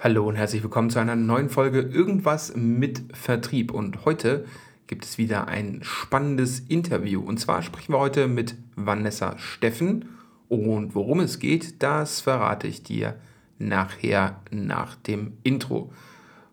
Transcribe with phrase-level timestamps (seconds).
[0.00, 3.74] Hallo und herzlich willkommen zu einer neuen Folge Irgendwas mit Vertrieb.
[3.74, 4.44] Und heute
[4.86, 7.20] gibt es wieder ein spannendes Interview.
[7.20, 10.04] Und zwar sprechen wir heute mit Vanessa Steffen.
[10.46, 13.16] Und worum es geht, das verrate ich dir
[13.58, 15.92] nachher nach dem Intro.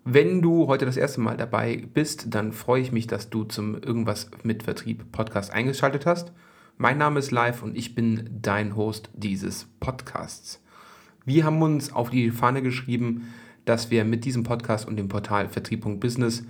[0.03, 3.75] Wenn du heute das erste Mal dabei bist, dann freue ich mich, dass du zum
[3.75, 6.31] Irgendwas mit Vertrieb Podcast eingeschaltet hast.
[6.77, 10.64] Mein Name ist Live und ich bin dein Host dieses Podcasts.
[11.25, 13.33] Wir haben uns auf die Fahne geschrieben,
[13.65, 16.43] dass wir mit diesem Podcast und dem Portal Vertrieb.business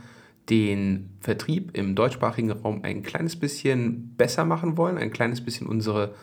[0.50, 6.14] den Vertrieb im deutschsprachigen Raum ein kleines bisschen besser machen wollen, ein kleines bisschen unsere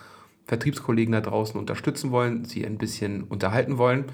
[0.45, 4.05] Vertriebskollegen da draußen unterstützen wollen, sie ein bisschen unterhalten wollen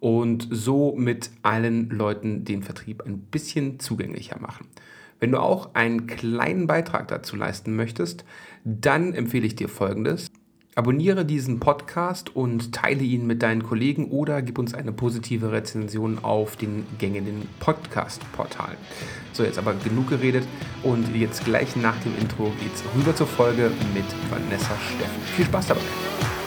[0.00, 4.66] und so mit allen Leuten den Vertrieb ein bisschen zugänglicher machen.
[5.20, 8.24] Wenn du auch einen kleinen Beitrag dazu leisten möchtest,
[8.64, 10.30] dann empfehle ich dir Folgendes.
[10.76, 16.18] Abonniere diesen Podcast und teile ihn mit deinen Kollegen oder gib uns eine positive Rezension
[16.22, 18.76] auf den gängigen Podcast-Portalen.
[19.32, 20.44] So, jetzt aber genug geredet
[20.82, 25.22] und jetzt gleich nach dem Intro geht's rüber zur Folge mit Vanessa Steffen.
[25.36, 26.43] Viel Spaß dabei!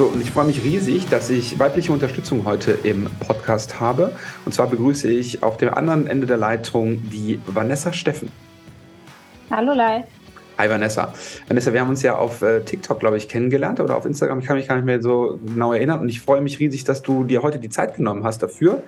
[0.00, 4.16] So, und ich freue mich riesig, dass ich weibliche Unterstützung heute im Podcast habe.
[4.46, 8.32] Und zwar begrüße ich auf dem anderen Ende der Leitung die Vanessa Steffen.
[9.50, 10.04] Hallo Lai.
[10.60, 11.14] Hi Vanessa.
[11.48, 14.40] Vanessa, wir haben uns ja auf äh, TikTok, glaube ich, kennengelernt oder auf Instagram.
[14.40, 16.00] Ich kann mich gar nicht mehr so genau erinnern.
[16.00, 18.82] Und ich freue mich riesig, dass du dir heute die Zeit genommen hast dafür,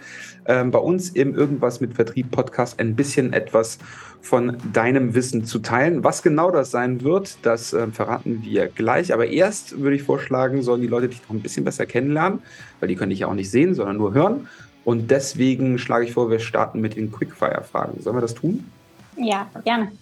[0.45, 3.79] ähm, bei uns im Irgendwas mit Vertrieb Podcast ein bisschen etwas
[4.21, 6.05] von deinem Wissen zu teilen.
[6.05, 9.15] Was genau das sein wird, das äh, verraten wir gleich.
[9.15, 12.41] Aber erst würde ich vorschlagen, sollen die Leute dich noch ein bisschen besser kennenlernen,
[12.81, 14.47] weil die können dich ja auch nicht sehen, sondern nur hören.
[14.85, 18.03] Und deswegen schlage ich vor, wir starten mit den Quickfire-Fragen.
[18.03, 18.71] Sollen wir das tun?
[19.17, 19.93] Ja, gerne.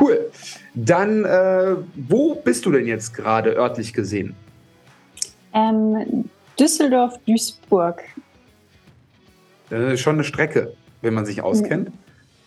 [0.00, 0.30] Cool.
[0.74, 4.34] Dann, äh, wo bist du denn jetzt gerade örtlich gesehen?
[5.52, 8.02] Ähm, Düsseldorf-Duisburg.
[9.70, 11.90] Äh, schon eine Strecke, wenn man sich auskennt.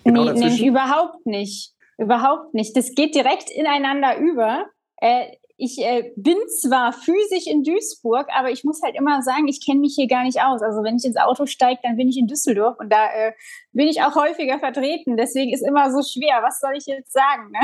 [0.03, 1.73] Genau nee, nee, überhaupt nicht.
[1.97, 2.75] Überhaupt nicht.
[2.75, 4.65] Das geht direkt ineinander über.
[4.97, 5.27] Äh,
[5.57, 9.81] ich äh, bin zwar physisch in Duisburg, aber ich muss halt immer sagen, ich kenne
[9.81, 10.61] mich hier gar nicht aus.
[10.61, 13.33] Also wenn ich ins Auto steige, dann bin ich in Düsseldorf und da äh,
[13.71, 15.15] bin ich auch häufiger vertreten.
[15.15, 16.41] Deswegen ist immer so schwer.
[16.43, 17.51] Was soll ich jetzt sagen?
[17.51, 17.59] Ne?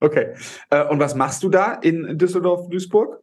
[0.00, 0.34] Okay.
[0.70, 3.20] Äh, und was machst du da in Düsseldorf-Duisburg?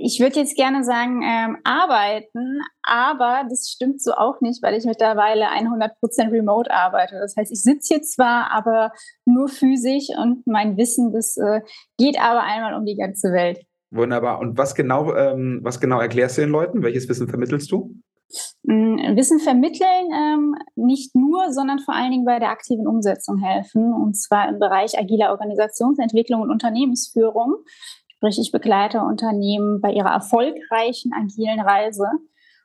[0.00, 4.84] Ich würde jetzt gerne sagen, ähm, arbeiten, aber das stimmt so auch nicht, weil ich
[4.84, 7.18] mittlerweile 100% remote arbeite.
[7.20, 8.92] Das heißt, ich sitze hier zwar, aber
[9.24, 11.60] nur physisch und mein Wissen, das äh,
[11.98, 13.60] geht aber einmal um die ganze Welt.
[13.90, 14.40] Wunderbar.
[14.40, 16.82] Und was genau, ähm, was genau erklärst du den Leuten?
[16.82, 17.94] Welches Wissen vermittelst du?
[18.64, 23.92] Mm, Wissen vermitteln, ähm, nicht nur, sondern vor allen Dingen bei der aktiven Umsetzung helfen,
[23.92, 27.54] und zwar im Bereich agiler Organisationsentwicklung und Unternehmensführung.
[28.16, 32.08] Sprich, ich begleite Unternehmen bei ihrer erfolgreichen agilen Reise.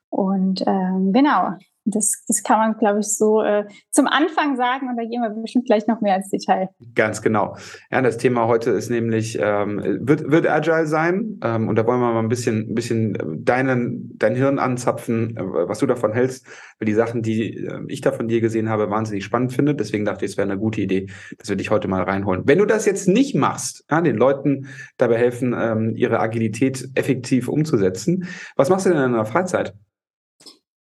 [0.10, 1.54] Und ähm, genau,
[1.86, 5.30] das, das kann man, glaube ich, so äh, zum Anfang sagen und da gehen wir
[5.30, 6.70] bestimmt gleich noch mehr ins Detail.
[6.94, 7.56] Ganz genau.
[7.92, 12.00] Ja, das Thema heute ist nämlich, ähm, wird, wird Agile sein ähm, und da wollen
[12.00, 16.46] wir mal ein bisschen, ein bisschen deinen, dein Hirn anzapfen, äh, was du davon hältst,
[16.80, 19.74] weil die Sachen, die äh, ich da von dir gesehen habe, wahnsinnig spannend finde.
[19.74, 21.08] Deswegen dachte ich, es wäre eine gute Idee,
[21.40, 22.44] dass wir dich heute mal reinholen.
[22.46, 24.68] Wenn du das jetzt nicht machst, ja, den Leuten
[24.98, 28.26] dabei helfen, ähm, ihre Agilität effektiv umzusetzen,
[28.56, 29.74] was machst du denn in deiner Freizeit?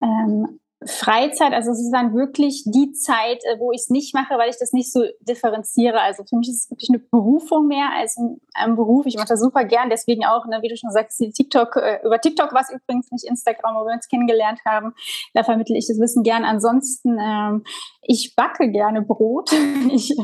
[0.03, 4.37] Ähm, Freizeit, also es ist dann wirklich die Zeit, äh, wo ich es nicht mache,
[4.37, 6.01] weil ich das nicht so differenziere.
[6.01, 9.07] Also für mich ist es wirklich eine Berufung mehr als ein, ein Beruf.
[9.07, 12.21] Ich mache das super gern, deswegen auch, ne, wie du schon sagst, TikTok, äh, über
[12.21, 14.93] TikTok was übrigens nicht Instagram, wo wir uns kennengelernt haben.
[15.33, 16.45] Da vermittle ich das Wissen gern.
[16.45, 17.65] Ansonsten, ähm,
[18.03, 19.51] ich backe gerne Brot.
[19.91, 20.15] ich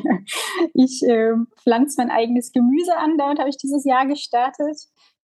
[0.75, 3.17] ich äh, pflanze mein eigenes Gemüse an.
[3.17, 4.77] Damit habe ich dieses Jahr gestartet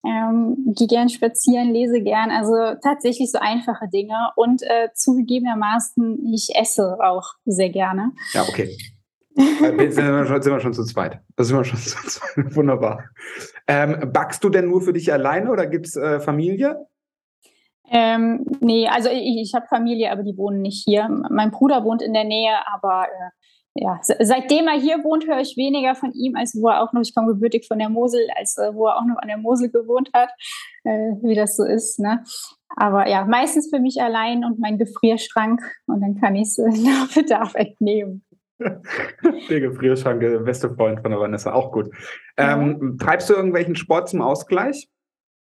[0.06, 6.56] ähm, gehe gern spazieren, lese gern, also tatsächlich so einfache Dinge und äh, zugegebenermaßen, ich
[6.56, 8.12] esse auch sehr gerne.
[8.34, 8.78] Ja, okay.
[9.38, 11.20] Äh, sind, wir schon, sind wir schon zu zweit.
[11.36, 12.56] Das sind wir schon zu zweit.
[12.56, 13.04] Wunderbar.
[13.68, 16.88] Ähm, backst du denn nur für dich alleine oder gibt es äh, Familie?
[17.90, 21.08] Ähm, nee, also ich, ich habe Familie, aber die wohnen nicht hier.
[21.30, 23.30] Mein Bruder wohnt in der Nähe, aber äh,
[23.78, 27.02] ja, seitdem er hier wohnt, höre ich weniger von ihm, als wo er auch noch,
[27.02, 29.70] ich komme gebürtig von der Mosel, als äh, wo er auch noch an der Mosel
[29.70, 30.30] gewohnt hat,
[30.84, 32.00] äh, wie das so ist.
[32.00, 32.24] Ne?
[32.76, 36.70] Aber ja, meistens für mich allein und mein Gefrierschrank und dann kann ich es äh,
[36.84, 38.24] nach Bedarf entnehmen.
[38.60, 41.94] der Gefrierschrank, der beste Freund von der Vanessa, auch gut.
[42.38, 43.06] Ähm, ja.
[43.06, 44.90] Treibst du irgendwelchen Sport zum Ausgleich?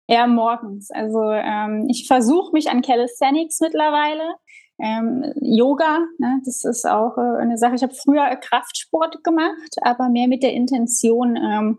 [0.08, 0.90] eher morgens.
[0.90, 4.34] Also ähm, ich versuche mich an Calisthenics mittlerweile.
[4.80, 7.74] Ähm, Yoga, ne, das ist auch äh, eine Sache.
[7.74, 11.78] Ich habe früher Kraftsport gemacht, aber mehr mit der Intention, ähm,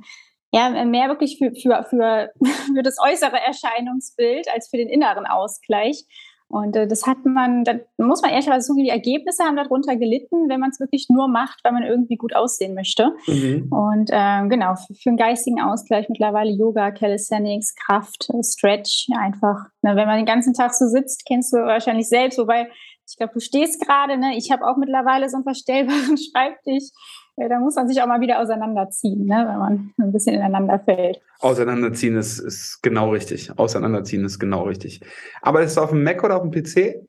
[0.52, 2.32] ja, mehr wirklich für, für, für,
[2.74, 6.06] für das äußere Erscheinungsbild als für den inneren Ausgleich.
[6.52, 10.50] Und äh, das hat man, da muss man ehrlicherweise sagen, die Ergebnisse haben darunter gelitten,
[10.50, 13.12] wenn man es wirklich nur macht, weil man irgendwie gut aussehen möchte.
[13.28, 13.72] Mhm.
[13.72, 19.68] Und ähm, genau, für, für einen geistigen Ausgleich mittlerweile Yoga, Calisthenics, Kraft, Stretch, einfach.
[19.84, 22.68] Ne, wenn man den ganzen Tag so sitzt, kennst du wahrscheinlich selbst, wobei
[23.10, 24.38] ich glaube, du stehst gerade, ne?
[24.38, 26.90] Ich habe auch mittlerweile so einen verstellbaren Schreibtisch.
[27.38, 29.46] Ja, da muss man sich auch mal wieder auseinanderziehen, ne?
[29.48, 31.22] wenn man ein bisschen ineinander fällt.
[31.40, 33.58] Auseinanderziehen ist, ist genau richtig.
[33.58, 35.00] Auseinanderziehen ist genau richtig.
[35.42, 37.08] Aber ist es auf dem Mac oder auf dem PC?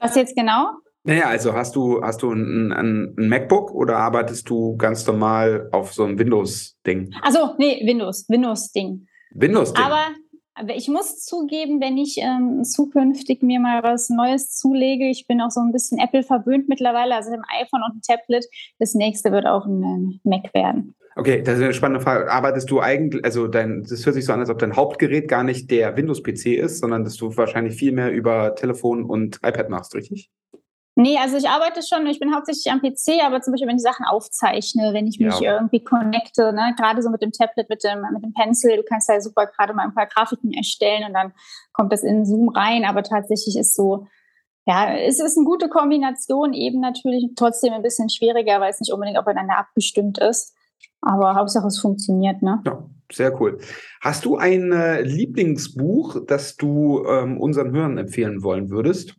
[0.00, 0.72] Was jetzt genau?
[1.04, 5.68] Naja, also hast du, hast du ein, ein, ein MacBook oder arbeitest du ganz normal
[5.72, 7.14] auf so einem Windows-Ding?
[7.22, 9.06] Also nee, Windows, Windows-Ding.
[9.30, 9.84] Windows-Ding.
[9.84, 10.08] Aber
[10.58, 15.40] aber ich muss zugeben, wenn ich ähm, zukünftig mir mal was Neues zulege, ich bin
[15.40, 18.46] auch so ein bisschen Apple verwöhnt mittlerweile, also im iPhone und ein Tablet,
[18.78, 20.94] das nächste wird auch ein äh, Mac werden.
[21.16, 22.30] Okay, das ist eine spannende Frage.
[22.30, 25.42] Arbeitest du eigentlich, also dein, das hört sich so an, als ob dein Hauptgerät gar
[25.42, 29.94] nicht der Windows-PC ist, sondern dass du wahrscheinlich viel mehr über Telefon und iPad machst,
[29.96, 30.30] richtig?
[31.00, 33.82] Nee, also ich arbeite schon, ich bin hauptsächlich am PC, aber zum Beispiel, wenn ich
[33.82, 35.54] Sachen aufzeichne, wenn ich mich ja.
[35.54, 39.08] irgendwie connecte, ne, gerade so mit dem Tablet, mit dem, mit dem Pencil, du kannst
[39.08, 41.32] ja super gerade mal ein paar Grafiken erstellen und dann
[41.72, 44.08] kommt das in Zoom rein, aber tatsächlich ist so,
[44.66, 48.92] ja, es ist eine gute Kombination, eben natürlich trotzdem ein bisschen schwieriger, weil es nicht
[48.92, 50.52] unbedingt aufeinander abgestimmt ist.
[51.00, 52.60] Aber Hauptsache es funktioniert, ne?
[52.66, 53.58] Ja, sehr cool.
[54.00, 59.14] Hast du ein äh, Lieblingsbuch, das du ähm, unseren Hörern empfehlen wollen würdest?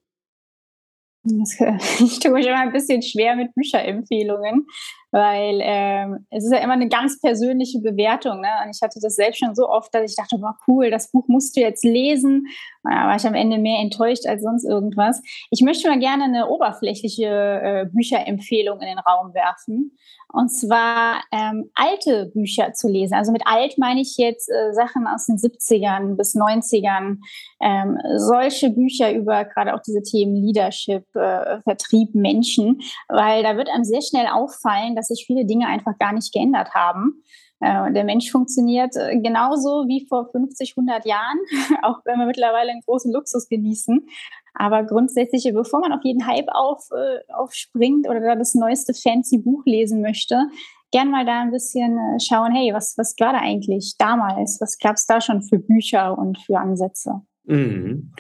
[1.99, 4.65] Ich tue mich immer ein bisschen schwer mit Bücherempfehlungen,
[5.11, 8.41] weil ähm, es ist ja immer eine ganz persönliche Bewertung.
[8.41, 8.49] Ne?
[8.63, 11.27] Und ich hatte das selbst schon so oft, dass ich dachte, boah, cool, das Buch
[11.27, 12.47] musst du jetzt lesen.
[12.83, 15.21] Da war ich am Ende mehr enttäuscht als sonst irgendwas.
[15.49, 19.97] Ich möchte mal gerne eine oberflächliche äh, Bücherempfehlung in den Raum werfen.
[20.31, 23.15] Und zwar ähm, alte Bücher zu lesen.
[23.15, 27.17] Also mit alt meine ich jetzt äh, Sachen aus den 70ern bis 90ern.
[27.59, 32.81] Ähm, solche Bücher über gerade auch diese Themen Leadership, äh, Vertrieb, Menschen.
[33.07, 36.73] Weil da wird einem sehr schnell auffallen, dass sich viele Dinge einfach gar nicht geändert
[36.73, 37.23] haben.
[37.61, 41.37] Äh, der Mensch funktioniert äh, genauso wie vor 50, 100 Jahren,
[41.83, 44.07] auch wenn wir mittlerweile einen großen Luxus genießen.
[44.53, 49.39] Aber grundsätzlich, bevor man auf jeden Hype auf, äh, aufspringt oder da das neueste fancy
[49.39, 50.47] Buch lesen möchte,
[50.91, 54.57] gern mal da ein bisschen schauen, hey, was, was war da eigentlich damals?
[54.59, 57.21] Was gab es da schon für Bücher und für Ansätze?
[57.43, 58.13] Mhm.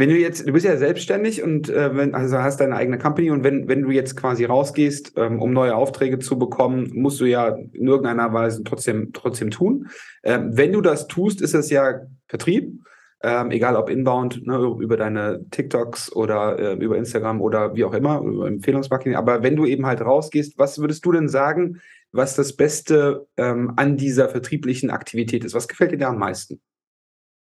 [0.00, 3.30] Wenn du jetzt, du bist ja selbstständig und äh, wenn, also hast deine eigene Company
[3.30, 7.26] und wenn, wenn du jetzt quasi rausgehst, ähm, um neue Aufträge zu bekommen, musst du
[7.26, 9.88] ja in irgendeiner Weise trotzdem, trotzdem tun.
[10.22, 12.80] Ähm, wenn du das tust, ist es ja Vertrieb.
[13.22, 17.92] Ähm, egal ob inbound, ne, über deine TikToks oder äh, über Instagram oder wie auch
[17.92, 19.16] immer, über Empfehlungsmarketing.
[19.16, 23.74] Aber wenn du eben halt rausgehst, was würdest du denn sagen, was das Beste ähm,
[23.76, 25.52] an dieser vertrieblichen Aktivität ist?
[25.52, 26.58] Was gefällt dir da am meisten?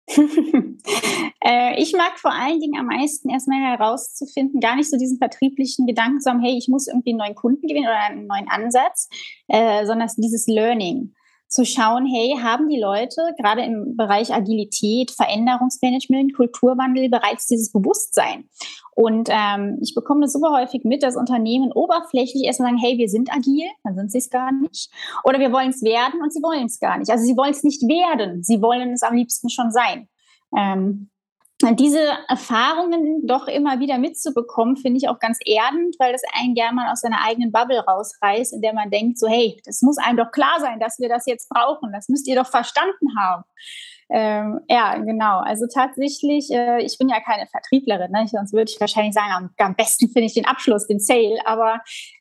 [1.40, 5.86] Äh, ich mag vor allen Dingen am meisten erstmal herauszufinden, gar nicht so diesen vertrieblichen
[5.86, 9.08] Gedanken zu haben, hey, ich muss irgendwie einen neuen Kunden gewinnen oder einen neuen Ansatz,
[9.46, 11.14] äh, sondern dieses Learning
[11.48, 18.48] zu schauen, hey, haben die Leute gerade im Bereich Agilität, Veränderungsmanagement, Kulturwandel bereits dieses Bewusstsein?
[18.94, 23.08] Und ähm, ich bekomme das super häufig mit, dass Unternehmen oberflächlich erstmal sagen, hey, wir
[23.08, 24.90] sind agil, dann sind sie es gar nicht.
[25.24, 27.10] Oder wir wollen es werden und sie wollen es gar nicht.
[27.10, 30.08] Also sie wollen es nicht werden, sie wollen es am liebsten schon sein.
[30.56, 31.10] Ähm,
[31.72, 36.74] diese Erfahrungen doch immer wieder mitzubekommen, finde ich auch ganz erdend, weil das einen gerne
[36.74, 40.18] mal aus seiner eigenen Bubble rausreißt, in der man denkt, so hey, das muss einem
[40.18, 43.42] doch klar sein, dass wir das jetzt brauchen, das müsst ihr doch verstanden haben.
[44.10, 45.40] Ähm, ja, genau.
[45.40, 48.26] Also tatsächlich, äh, ich bin ja keine Vertrieblerin, ne?
[48.26, 51.80] sonst würde ich wahrscheinlich sagen, am, am besten finde ich den Abschluss, den Sale, aber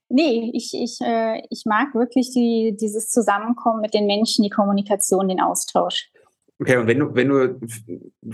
[0.10, 5.30] nee, ich, ich, äh, ich mag wirklich die, dieses Zusammenkommen mit den Menschen, die Kommunikation,
[5.30, 6.10] den Austausch.
[6.60, 7.60] Okay, und wenn du, wenn du,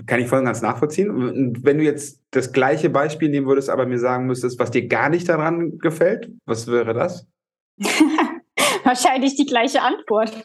[0.06, 3.86] kann ich voll ganz nachvollziehen, und wenn du jetzt das gleiche Beispiel nehmen würdest, aber
[3.86, 7.28] mir sagen müsstest, was dir gar nicht daran gefällt, was wäre das?
[8.94, 10.32] Wahrscheinlich die gleiche Antwort.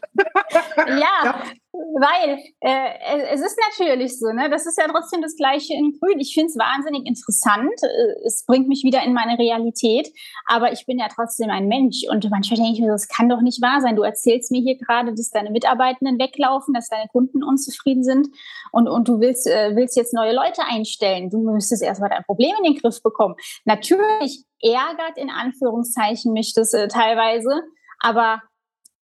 [0.87, 4.49] ja, ja, weil äh, es ist natürlich so, ne?
[4.49, 6.19] Das ist ja trotzdem das Gleiche in Grün.
[6.19, 7.75] Ich finde es wahnsinnig interessant.
[7.83, 10.09] Äh, es bringt mich wieder in meine Realität,
[10.47, 12.05] aber ich bin ja trotzdem ein Mensch.
[12.09, 13.97] Und manchmal denke ich mir, das kann doch nicht wahr sein.
[13.97, 18.29] Du erzählst mir hier gerade, dass deine Mitarbeitenden weglaufen, dass deine Kunden unzufrieden sind
[18.73, 21.29] und, und du willst, äh, willst jetzt neue Leute einstellen.
[21.29, 23.35] Du müsstest erstmal dein Problem in den Griff bekommen.
[23.67, 27.63] Natürlich ärgert in Anführungszeichen mich das äh, teilweise,
[27.99, 28.43] aber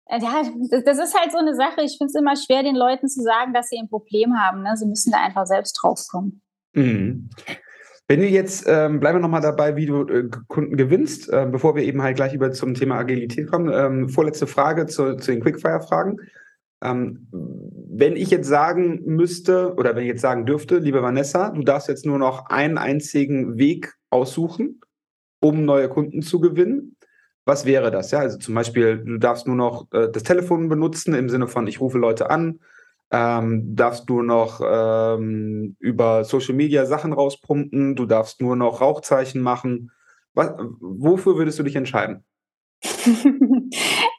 [0.09, 0.43] Ja,
[0.83, 1.81] das ist halt so eine Sache.
[1.81, 4.61] Ich finde es immer schwer, den Leuten zu sagen, dass sie ein Problem haben.
[4.61, 4.75] Ne?
[4.75, 6.41] Sie müssen da einfach selbst draufkommen.
[6.73, 7.29] Mhm.
[8.07, 11.75] Wenn du jetzt, ähm, bleiben wir nochmal dabei, wie du äh, Kunden gewinnst, äh, bevor
[11.75, 13.71] wir eben halt gleich über zum Thema Agilität kommen.
[13.73, 16.17] Ähm, vorletzte Frage zu, zu den Quickfire-Fragen.
[16.83, 21.63] Ähm, wenn ich jetzt sagen müsste oder wenn ich jetzt sagen dürfte, liebe Vanessa, du
[21.63, 24.81] darfst jetzt nur noch einen einzigen Weg aussuchen,
[25.39, 26.95] um neue Kunden zu gewinnen.
[27.45, 28.11] Was wäre das?
[28.11, 31.67] Ja, also zum Beispiel, du darfst nur noch äh, das Telefon benutzen im Sinne von,
[31.67, 32.59] ich rufe Leute an,
[33.11, 39.41] ähm, darfst du noch ähm, über Social Media Sachen rauspumpen, du darfst nur noch Rauchzeichen
[39.41, 39.91] machen.
[40.33, 42.25] Was, wofür würdest du dich entscheiden?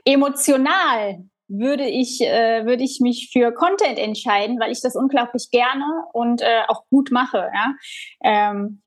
[0.04, 5.84] Emotional würde ich, äh, würde ich mich für Content entscheiden, weil ich das unglaublich gerne
[6.12, 7.48] und äh, auch gut mache.
[7.52, 7.74] Ja?
[8.22, 8.82] Ähm,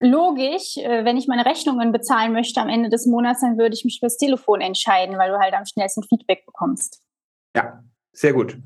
[0.00, 3.84] logisch, äh, wenn ich meine Rechnungen bezahlen möchte am Ende des Monats, dann würde ich
[3.84, 7.02] mich fürs Telefon entscheiden, weil du halt am schnellsten Feedback bekommst.
[7.56, 8.58] Ja, sehr gut.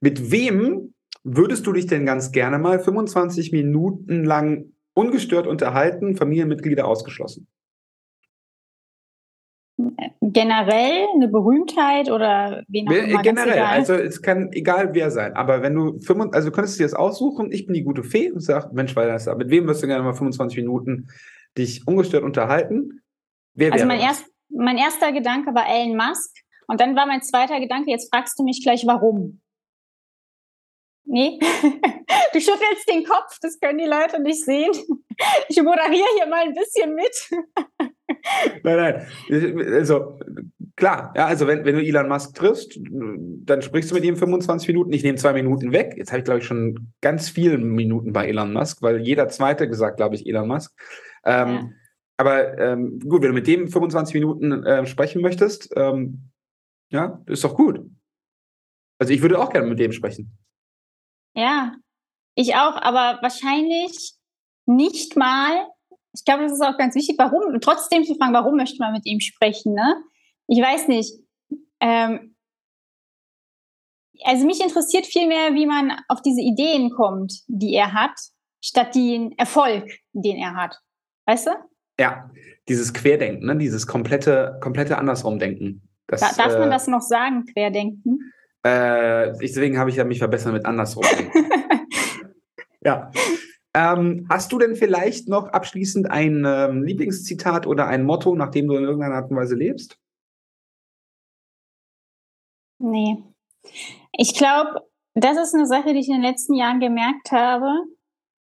[0.00, 6.86] Mit wem würdest du dich denn ganz gerne mal 25 Minuten lang ungestört unterhalten, Familienmitglieder
[6.86, 7.46] ausgeschlossen?
[10.32, 13.22] Generell eine Berühmtheit oder wen auch immer?
[13.22, 16.84] Generell, also es kann egal wer sein, aber wenn du, 25, also du könntest dir
[16.84, 19.82] das aussuchen, ich bin die gute Fee und sag, Mensch, weil das, mit wem wirst
[19.82, 21.08] du gerne mal 25 Minuten
[21.56, 23.02] dich ungestört unterhalten?
[23.54, 27.60] Wer also mein, erst, mein erster Gedanke war Elon Musk, und dann war mein zweiter
[27.60, 29.41] Gedanke, jetzt fragst du mich gleich, warum.
[31.04, 31.38] Nee,
[32.32, 34.72] du schüttelst den Kopf, das können die Leute nicht sehen.
[35.48, 37.30] Ich moderiere hier mal ein bisschen mit.
[38.64, 39.72] Nein, nein.
[39.72, 40.18] Also
[40.74, 44.68] klar, ja, also wenn, wenn du Elon Musk triffst, dann sprichst du mit ihm 25
[44.68, 44.92] Minuten.
[44.92, 45.94] Ich nehme zwei Minuten weg.
[45.96, 49.68] Jetzt habe ich, glaube ich, schon ganz viele Minuten bei Elon Musk, weil jeder zweite
[49.68, 50.72] gesagt, glaube ich, Elon Musk.
[51.24, 51.70] Ähm, ja.
[52.16, 56.30] Aber ähm, gut, wenn du mit dem 25 Minuten äh, sprechen möchtest, ähm,
[56.90, 57.80] ja, ist doch gut.
[58.98, 60.36] Also ich würde auch gerne mit dem sprechen.
[61.34, 61.74] Ja,
[62.34, 64.14] ich auch, aber wahrscheinlich
[64.66, 65.66] nicht mal.
[66.14, 69.06] Ich glaube, das ist auch ganz wichtig, warum, trotzdem zu fragen, warum möchte man mit
[69.06, 70.02] ihm sprechen, ne?
[70.46, 71.14] Ich weiß nicht.
[71.80, 72.36] Ähm,
[74.24, 78.18] also mich interessiert vielmehr, wie man auf diese Ideen kommt, die er hat,
[78.62, 80.76] statt den Erfolg, den er hat.
[81.26, 81.50] Weißt du?
[81.98, 82.30] Ja,
[82.68, 83.56] dieses Querdenken, ne?
[83.56, 85.88] dieses komplette, komplette Andersrumdenken.
[86.06, 88.32] Das, Darf man äh, das noch sagen, querdenken?
[88.62, 91.04] Äh, deswegen habe ich ja mich verbessert mit andersrum.
[92.80, 93.10] ja.
[93.74, 98.68] Ähm, hast du denn vielleicht noch abschließend ein ähm, Lieblingszitat oder ein Motto, nach dem
[98.68, 99.98] du in irgendeiner Art und Weise lebst?
[102.78, 103.16] Nee.
[104.12, 104.82] Ich glaube,
[105.14, 107.86] das ist eine Sache, die ich in den letzten Jahren gemerkt habe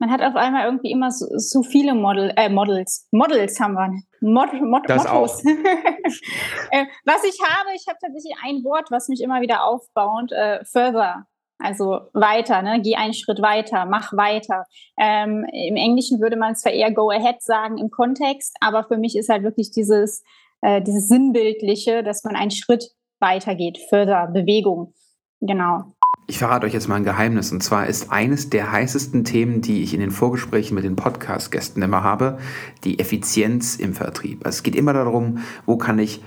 [0.03, 3.07] man hat auf einmal irgendwie immer so, so viele Model, äh, Models.
[3.11, 4.01] Models haben wir.
[4.19, 5.39] Mod, Mod, das Mottos.
[5.39, 5.45] auch.
[6.71, 10.59] äh, was ich habe, ich habe tatsächlich ein Wort, was mich immer wieder aufbaut, äh,
[10.65, 11.25] further.
[11.57, 12.81] Also weiter, ne?
[12.81, 14.65] geh einen Schritt weiter, mach weiter.
[14.99, 19.15] Ähm, Im Englischen würde man zwar eher go ahead sagen im Kontext, aber für mich
[19.15, 20.21] ist halt wirklich dieses,
[20.59, 22.89] äh, dieses Sinnbildliche, dass man einen Schritt
[23.21, 24.93] weiter geht, further, Bewegung.
[25.39, 25.92] Genau.
[26.25, 27.51] Ich verrate euch jetzt mal ein Geheimnis.
[27.51, 31.81] Und zwar ist eines der heißesten Themen, die ich in den Vorgesprächen mit den Podcast-Gästen
[31.81, 32.37] immer habe,
[32.85, 34.45] die Effizienz im Vertrieb.
[34.45, 36.23] Also es geht immer darum, wo kann ich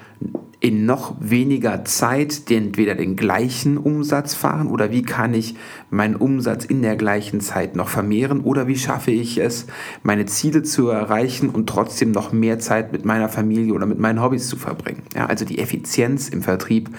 [0.59, 5.55] in noch weniger Zeit entweder den gleichen Umsatz fahren oder wie kann ich
[5.91, 9.67] meinen Umsatz in der gleichen Zeit noch vermehren oder wie schaffe ich es,
[10.03, 14.21] meine Ziele zu erreichen und trotzdem noch mehr Zeit mit meiner Familie oder mit meinen
[14.23, 15.03] Hobbys zu verbringen.
[15.15, 16.91] Ja, also die Effizienz im Vertrieb,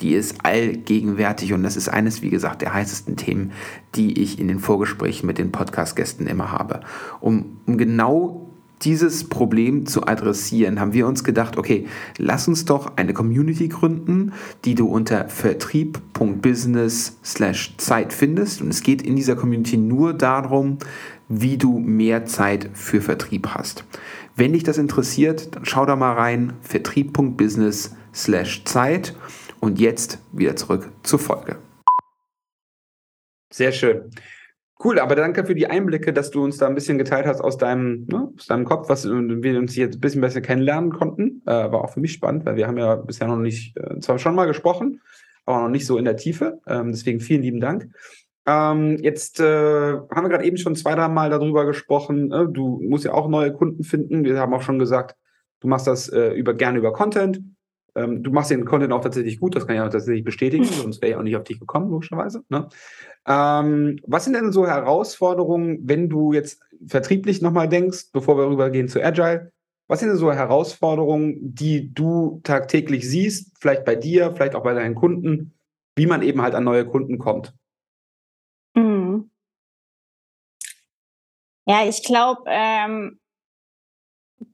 [0.00, 3.52] die ist allgegenwärtig und das ist eines, wie gesagt, der heißesten Themen,
[3.94, 6.80] die ich in den Vorgesprächen mit den Podcast-Gästen immer habe.
[7.20, 8.45] Um, um genau
[8.82, 11.86] dieses Problem zu adressieren, haben wir uns gedacht, okay,
[12.18, 14.32] lass uns doch eine Community gründen,
[14.64, 18.60] die du unter vertrieb.business/zeit findest.
[18.60, 20.78] Und es geht in dieser Community nur darum,
[21.28, 23.84] wie du mehr Zeit für Vertrieb hast.
[24.36, 29.16] Wenn dich das interessiert, dann schau da mal rein, vertrieb.business/zeit.
[29.58, 31.56] Und jetzt wieder zurück zur Folge.
[33.50, 34.10] Sehr schön.
[34.82, 37.56] Cool, aber danke für die Einblicke, dass du uns da ein bisschen geteilt hast aus
[37.56, 41.42] deinem, ne, aus deinem Kopf, was wir uns jetzt ein bisschen besser kennenlernen konnten.
[41.46, 44.18] Äh, war auch für mich spannend, weil wir haben ja bisher noch nicht, äh, zwar
[44.18, 45.00] schon mal gesprochen,
[45.46, 46.60] aber noch nicht so in der Tiefe.
[46.66, 47.88] Ähm, deswegen vielen lieben Dank.
[48.44, 52.30] Ähm, jetzt äh, haben wir gerade eben schon zwei, drei Mal darüber gesprochen.
[52.30, 54.24] Äh, du musst ja auch neue Kunden finden.
[54.24, 55.16] Wir haben auch schon gesagt,
[55.60, 57.40] du machst das äh, über, gerne über Content.
[57.96, 61.00] Ähm, du machst den Content auch tatsächlich gut, das kann ich auch tatsächlich bestätigen, sonst
[61.00, 62.42] wäre ich auch nicht auf dich gekommen, logischerweise.
[62.48, 62.68] Ne?
[63.26, 68.88] Ähm, was sind denn so Herausforderungen, wenn du jetzt vertrieblich nochmal denkst, bevor wir rübergehen
[68.88, 69.50] zu Agile?
[69.88, 74.94] Was sind so Herausforderungen, die du tagtäglich siehst, vielleicht bei dir, vielleicht auch bei deinen
[74.94, 75.54] Kunden,
[75.96, 77.54] wie man eben halt an neue Kunden kommt?
[78.74, 79.30] Mhm.
[81.66, 83.18] Ja, ich glaube, ähm,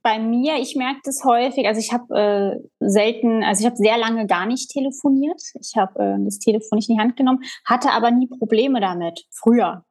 [0.03, 3.99] bei mir, ich merke das häufig, also ich habe äh, selten, also ich habe sehr
[3.99, 5.41] lange gar nicht telefoniert.
[5.61, 9.25] Ich habe äh, das Telefon nicht in die Hand genommen, hatte aber nie Probleme damit,
[9.31, 9.85] früher.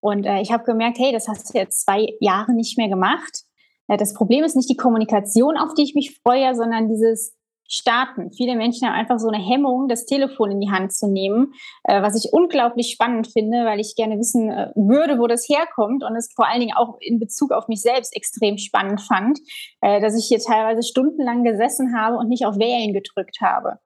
[0.00, 3.42] Und äh, ich habe gemerkt, hey, das hast du jetzt zwei Jahre nicht mehr gemacht.
[3.88, 7.35] Äh, das Problem ist nicht die Kommunikation, auf die ich mich freue, sondern dieses
[7.68, 8.32] starten.
[8.32, 11.52] Viele Menschen haben einfach so eine Hemmung, das Telefon in die Hand zu nehmen,
[11.84, 16.04] äh, was ich unglaublich spannend finde, weil ich gerne wissen äh, würde, wo das herkommt
[16.04, 19.38] und es vor allen Dingen auch in Bezug auf mich selbst extrem spannend fand,
[19.80, 23.78] äh, dass ich hier teilweise stundenlang gesessen habe und nicht auf Wählen gedrückt habe.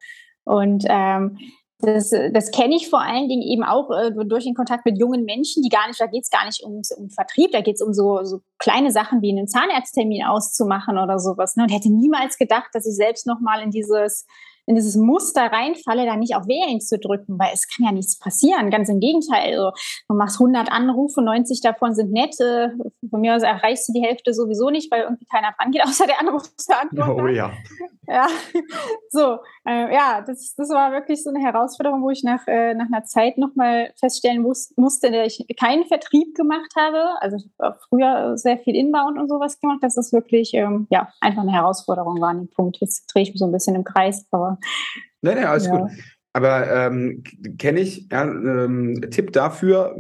[0.45, 1.39] Und ähm,
[1.83, 5.25] das, das kenne ich vor allen Dingen eben auch äh, durch den Kontakt mit jungen
[5.25, 7.83] Menschen, die gar nicht, da geht es gar nicht um, um Vertrieb, da geht es
[7.83, 11.57] um so, so kleine Sachen wie einen Zahnarzttermin auszumachen oder sowas.
[11.57, 11.65] Ne?
[11.65, 14.27] Und hätte niemals gedacht, dass ich selbst nochmal in dieses
[14.71, 18.19] in dieses Muster reinfalle, da nicht auf Wählen zu drücken, weil es kann ja nichts
[18.19, 18.71] passieren.
[18.71, 19.59] Ganz im Gegenteil.
[19.59, 19.73] Also,
[20.09, 22.37] du machst 100 Anrufe, 90 davon sind nett.
[23.11, 26.21] Von mir aus erreichst du die Hälfte sowieso nicht, weil irgendwie keiner rangeht, außer der
[26.21, 27.11] Anrufsverantwortung.
[27.21, 27.51] Oh ja.
[28.11, 28.27] Ja,
[29.11, 29.39] so.
[29.65, 33.05] Äh, ja, das, das war wirklich so eine Herausforderung, wo ich nach, äh, nach einer
[33.05, 37.21] Zeit nochmal feststellen muss, musste, dass ich keinen Vertrieb gemacht habe.
[37.21, 41.13] Also ich habe früher sehr viel Inbound und sowas gemacht, dass das wirklich ähm, ja,
[41.21, 42.79] einfach eine Herausforderung war an dem Punkt.
[42.81, 44.59] Jetzt drehe ich mich so ein bisschen im Kreis, aber
[45.23, 45.79] Nein, nein, alles ja.
[45.79, 45.91] gut.
[46.33, 47.25] Aber ähm,
[47.59, 49.97] kenne ich, ja, ähm, Tipp dafür,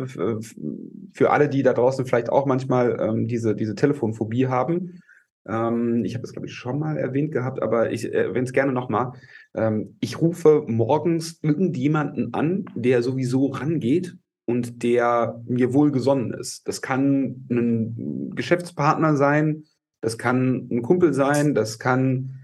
[1.13, 5.01] für alle, die da draußen vielleicht auch manchmal ähm, diese, diese Telefonphobie haben.
[5.49, 8.73] Ähm, ich habe das, glaube ich, schon mal erwähnt gehabt, aber ich erwähne es gerne
[8.73, 9.13] nochmal.
[9.55, 16.69] Ähm, ich rufe morgens irgendjemanden an, der sowieso rangeht und der mir wohlgesonnen ist.
[16.69, 19.65] Das kann ein Geschäftspartner sein,
[20.01, 22.40] das kann ein Kumpel sein, das kann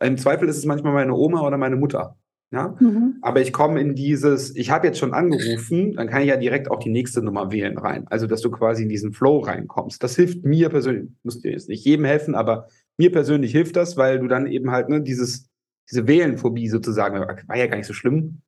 [0.00, 2.16] im Zweifel ist es manchmal meine Oma oder meine Mutter.
[2.50, 2.76] Ja?
[2.80, 3.18] Mhm.
[3.20, 6.70] Aber ich komme in dieses, ich habe jetzt schon angerufen, dann kann ich ja direkt
[6.70, 8.06] auch die nächste Nummer wählen rein.
[8.08, 10.02] Also, dass du quasi in diesen Flow reinkommst.
[10.02, 13.96] Das hilft mir persönlich, muss dir jetzt nicht jedem helfen, aber mir persönlich hilft das,
[13.96, 15.48] weil du dann eben halt ne, dieses,
[15.90, 18.40] diese Wählenphobie sozusagen, war ja gar nicht so schlimm.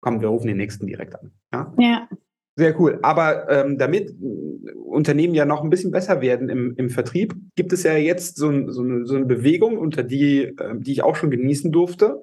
[0.00, 1.30] Komm, wir rufen den nächsten direkt an.
[1.52, 1.72] Ja.
[1.78, 2.08] ja.
[2.56, 2.98] Sehr cool.
[3.02, 7.72] Aber ähm, damit äh, Unternehmen ja noch ein bisschen besser werden im, im Vertrieb, gibt
[7.72, 11.02] es ja jetzt so, ein, so, eine, so eine Bewegung, unter die, äh, die ich
[11.02, 12.20] auch schon genießen durfte,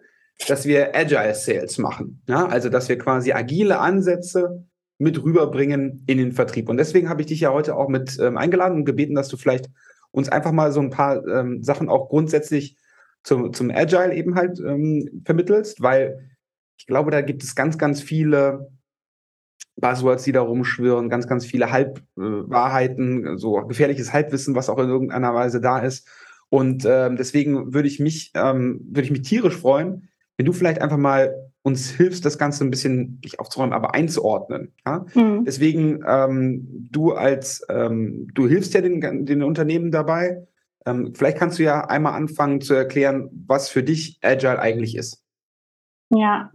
[0.47, 2.21] dass wir Agile Sales machen.
[2.27, 2.45] Ja?
[2.45, 4.65] Also, dass wir quasi agile Ansätze
[4.99, 6.69] mit rüberbringen in den Vertrieb.
[6.69, 9.37] Und deswegen habe ich dich ja heute auch mit ähm, eingeladen und gebeten, dass du
[9.37, 9.69] vielleicht
[10.11, 12.77] uns einfach mal so ein paar ähm, Sachen auch grundsätzlich
[13.23, 16.29] zum, zum Agile eben halt ähm, vermittelst, weil
[16.77, 18.69] ich glaube, da gibt es ganz, ganz viele
[19.79, 25.33] Buzzwords, die da rumschwirren, ganz, ganz viele Halbwahrheiten, so gefährliches Halbwissen, was auch in irgendeiner
[25.33, 26.07] Weise da ist.
[26.49, 30.81] Und ähm, deswegen würde ich mich, ähm, würde ich mich tierisch freuen, wenn du vielleicht
[30.81, 34.73] einfach mal uns hilfst, das Ganze ein bisschen nicht aufzuräumen, aber einzuordnen.
[34.85, 35.05] Ja?
[35.13, 35.45] Mhm.
[35.45, 40.47] Deswegen, ähm, du als, ähm, du hilfst ja den, den Unternehmen dabei.
[40.85, 45.23] Ähm, vielleicht kannst du ja einmal anfangen zu erklären, was für dich Agile eigentlich ist.
[46.09, 46.51] Ja,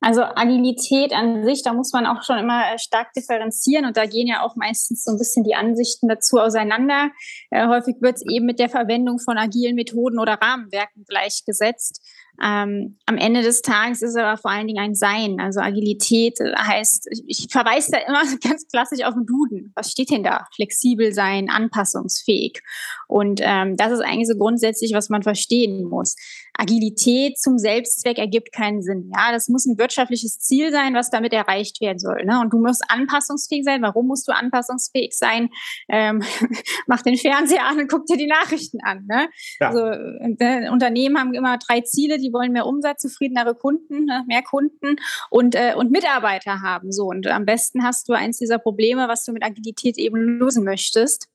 [0.00, 4.06] also Agilität an sich, da muss man auch schon immer äh, stark differenzieren und da
[4.06, 7.10] gehen ja auch meistens so ein bisschen die Ansichten dazu auseinander.
[7.50, 12.02] Äh, häufig wird es eben mit der Verwendung von agilen Methoden oder Rahmenwerken gleichgesetzt.
[12.42, 15.40] Ähm, am Ende des Tages ist aber vor allen Dingen ein Sein.
[15.40, 19.72] Also Agilität heißt, ich verweise da immer ganz klassisch auf den Duden.
[19.74, 20.46] Was steht denn da?
[20.54, 22.60] Flexibel sein, anpassungsfähig.
[23.08, 26.16] Und ähm, das ist eigentlich so grundsätzlich, was man verstehen muss.
[26.58, 29.10] Agilität zum Selbstzweck ergibt keinen Sinn.
[29.14, 32.24] Ja, das muss ein wirtschaftliches Ziel sein, was damit erreicht werden soll.
[32.24, 32.40] Ne?
[32.40, 33.82] Und du musst anpassungsfähig sein.
[33.82, 35.50] Warum musst du anpassungsfähig sein?
[35.88, 36.22] Ähm,
[36.86, 39.06] mach den Fernseher an und guck dir die Nachrichten an.
[39.06, 39.28] Ne?
[39.60, 39.68] Ja.
[39.68, 44.24] Also, äh, Unternehmen haben immer drei Ziele, die wollen mehr Umsatz, zufriedenere Kunden, ne?
[44.26, 44.96] mehr Kunden
[45.30, 46.92] und, äh, und Mitarbeiter haben.
[46.92, 50.64] So, und am besten hast du eins dieser Probleme, was du mit Agilität eben lösen
[50.64, 51.28] möchtest.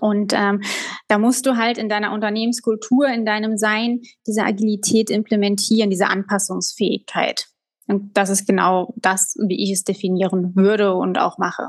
[0.00, 0.60] Und ähm,
[1.08, 7.46] da musst du halt in deiner Unternehmenskultur, in deinem Sein diese Agilität implementieren, diese Anpassungsfähigkeit.
[7.86, 11.68] Und das ist genau das, wie ich es definieren würde und auch mache.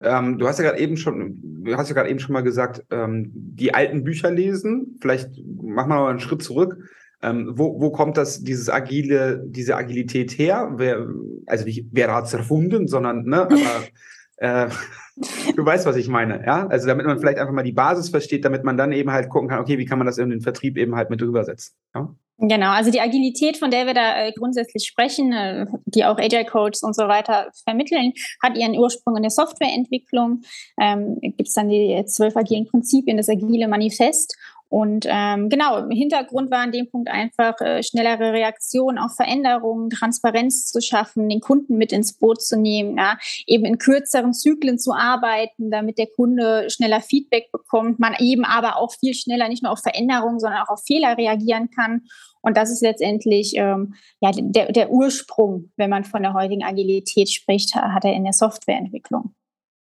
[0.00, 2.84] Ähm, du hast ja gerade eben schon, du hast ja gerade eben schon mal gesagt,
[2.90, 4.96] ähm, die alten Bücher lesen.
[5.00, 5.30] Vielleicht
[5.62, 6.78] machen wir mal einen Schritt zurück.
[7.22, 10.74] Ähm, wo, wo kommt das, dieses agile, diese Agilität her?
[10.76, 11.06] Wer,
[11.46, 13.56] also nicht, wer hat es erfunden, sondern, ne, aber
[14.36, 14.68] äh,
[15.56, 16.66] du weißt, was ich meine, ja?
[16.66, 19.48] Also damit man vielleicht einfach mal die Basis versteht, damit man dann eben halt gucken
[19.48, 21.74] kann, okay, wie kann man das in den Vertrieb eben halt mit rübersetzen.
[21.94, 22.14] Ja?
[22.38, 26.44] Genau, also die Agilität, von der wir da äh, grundsätzlich sprechen, äh, die auch Agile
[26.44, 30.42] Codes und so weiter vermitteln, hat ihren Ursprung in der Softwareentwicklung.
[30.78, 34.36] Ähm, Gibt es dann die zwölf agilen Prinzipien, das agile Manifest.
[34.68, 39.90] Und ähm, genau, im Hintergrund war an dem Punkt einfach äh, schnellere Reaktionen auf Veränderungen,
[39.90, 44.78] Transparenz zu schaffen, den Kunden mit ins Boot zu nehmen, ja, eben in kürzeren Zyklen
[44.78, 49.62] zu arbeiten, damit der Kunde schneller Feedback bekommt, man eben aber auch viel schneller nicht
[49.62, 52.02] nur auf Veränderungen, sondern auch auf Fehler reagieren kann.
[52.42, 57.28] Und das ist letztendlich ähm, ja, der, der Ursprung, wenn man von der heutigen Agilität
[57.28, 59.34] spricht, hat er in der Softwareentwicklung.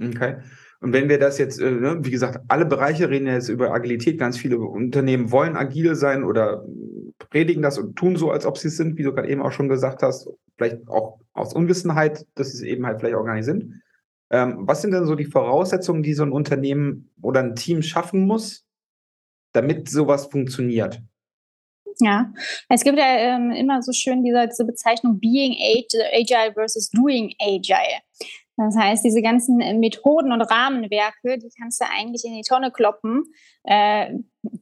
[0.00, 0.36] Okay.
[0.82, 4.18] Und wenn wir das jetzt, äh, ne, wie gesagt, alle Bereiche reden jetzt über Agilität.
[4.18, 6.66] Ganz viele Unternehmen wollen agil sein oder
[7.30, 9.52] predigen das und tun so, als ob sie es sind, wie du gerade eben auch
[9.52, 10.28] schon gesagt hast.
[10.56, 13.80] Vielleicht auch aus Unwissenheit, dass sie es eben halt vielleicht auch gar nicht sind.
[14.30, 18.26] Ähm, was sind denn so die Voraussetzungen, die so ein Unternehmen oder ein Team schaffen
[18.26, 18.64] muss,
[19.52, 21.00] damit sowas funktioniert?
[22.00, 22.32] Ja,
[22.68, 25.54] es gibt ja ähm, immer so schön diese, diese Bezeichnung Being
[26.12, 28.00] Agile versus Doing Agile.
[28.56, 32.70] Das heißt, diese ganzen äh, Methoden und Rahmenwerke, die kannst du eigentlich in die Tonne
[32.70, 33.24] kloppen.
[33.64, 34.14] Äh,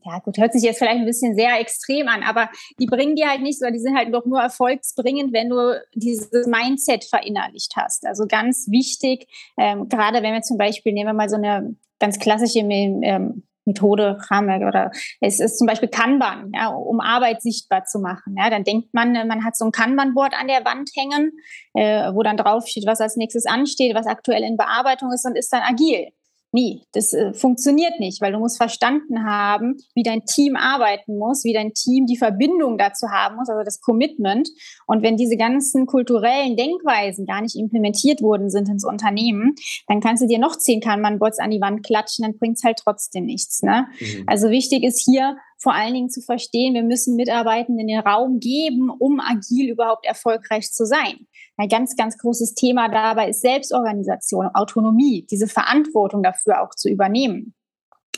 [0.05, 3.29] ja, gut, hört sich jetzt vielleicht ein bisschen sehr extrem an, aber die bringen dir
[3.29, 8.07] halt nicht so, die sind halt doch nur erfolgsbringend, wenn du dieses Mindset verinnerlicht hast.
[8.07, 9.26] Also ganz wichtig,
[9.59, 14.18] ähm, gerade wenn wir zum Beispiel, nehmen wir mal so eine ganz klassische ähm, Methode,
[14.31, 18.37] Rahmenwerk oder es ist zum Beispiel Kanban, ja, um Arbeit sichtbar zu machen.
[18.38, 21.33] Ja, dann denkt man, man hat so ein Kanban-Board an der Wand hängen,
[21.75, 25.53] äh, wo dann draufsteht, was als nächstes ansteht, was aktuell in Bearbeitung ist und ist
[25.53, 26.09] dann agil.
[26.52, 26.82] Nie.
[26.92, 31.52] Das äh, funktioniert nicht, weil du musst verstanden haben, wie dein Team arbeiten muss, wie
[31.52, 34.48] dein Team die Verbindung dazu haben muss, also das Commitment.
[34.86, 39.54] Und wenn diese ganzen kulturellen Denkweisen gar nicht implementiert worden sind ins Unternehmen,
[39.86, 43.26] dann kannst du dir noch zehn Kanban-Bots an die Wand klatschen, dann bringt's halt trotzdem
[43.26, 43.62] nichts.
[43.62, 43.86] Ne?
[44.00, 44.24] Mhm.
[44.26, 48.90] Also wichtig ist hier vor allen Dingen zu verstehen, wir müssen Mitarbeitenden den Raum geben,
[48.90, 51.27] um agil überhaupt erfolgreich zu sein.
[51.57, 57.55] Ein ganz, ganz großes Thema dabei ist Selbstorganisation, Autonomie, diese Verantwortung dafür auch zu übernehmen.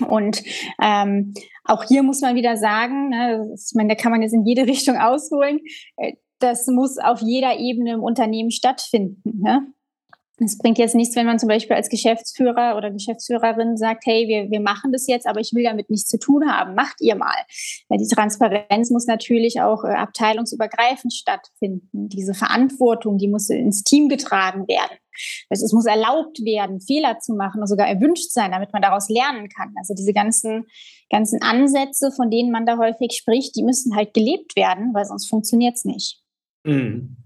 [0.08, 0.42] Und
[0.80, 4.46] ähm, auch hier muss man wieder sagen, ne, ich meine, da kann man jetzt in
[4.46, 5.60] jede Richtung ausholen,
[5.96, 9.42] äh, das muss auf jeder Ebene im Unternehmen stattfinden.
[9.42, 9.66] Ne?
[10.44, 14.50] Es bringt jetzt nichts, wenn man zum Beispiel als Geschäftsführer oder Geschäftsführerin sagt, hey, wir,
[14.50, 16.74] wir machen das jetzt, aber ich will damit nichts zu tun haben.
[16.74, 17.36] Macht ihr mal.
[17.88, 22.08] Weil die Transparenz muss natürlich auch äh, abteilungsübergreifend stattfinden.
[22.08, 24.98] Diese Verantwortung, die muss ins Team getragen werden.
[25.50, 29.08] Also es muss erlaubt werden, Fehler zu machen und sogar erwünscht sein, damit man daraus
[29.08, 29.74] lernen kann.
[29.76, 30.66] Also diese ganzen,
[31.10, 35.28] ganzen Ansätze, von denen man da häufig spricht, die müssen halt gelebt werden, weil sonst
[35.28, 36.22] funktioniert es nicht.
[36.64, 37.21] Mhm.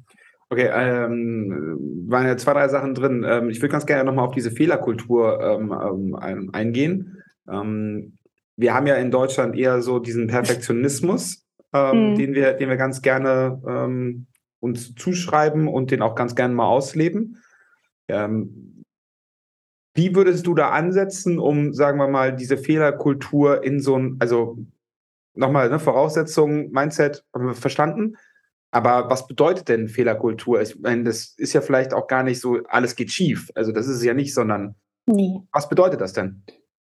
[0.48, 3.24] Okay, ähm, waren ja zwei, drei Sachen drin.
[3.26, 5.74] Ähm, ich würde ganz gerne nochmal auf diese Fehlerkultur ähm,
[6.22, 7.22] ähm eingehen.
[7.48, 8.18] Ähm,
[8.56, 12.14] wir haben ja in Deutschland eher so diesen Perfektionismus, ähm, mhm.
[12.16, 14.26] den, wir, den wir ganz gerne
[14.60, 17.36] uns zuschreiben und den auch ganz gerne mal ausleben.
[19.96, 24.58] Wie würdest du da ansetzen, um, sagen wir mal, diese Fehlerkultur in so ein, also
[25.34, 28.16] nochmal, ne, Voraussetzungen, Mindset, haben wir verstanden?
[28.70, 30.60] Aber was bedeutet denn Fehlerkultur?
[30.60, 33.50] Ich meine, das ist ja vielleicht auch gar nicht so, alles geht schief.
[33.54, 34.74] Also das ist es ja nicht, sondern
[35.06, 35.40] nee.
[35.52, 36.42] was bedeutet das denn?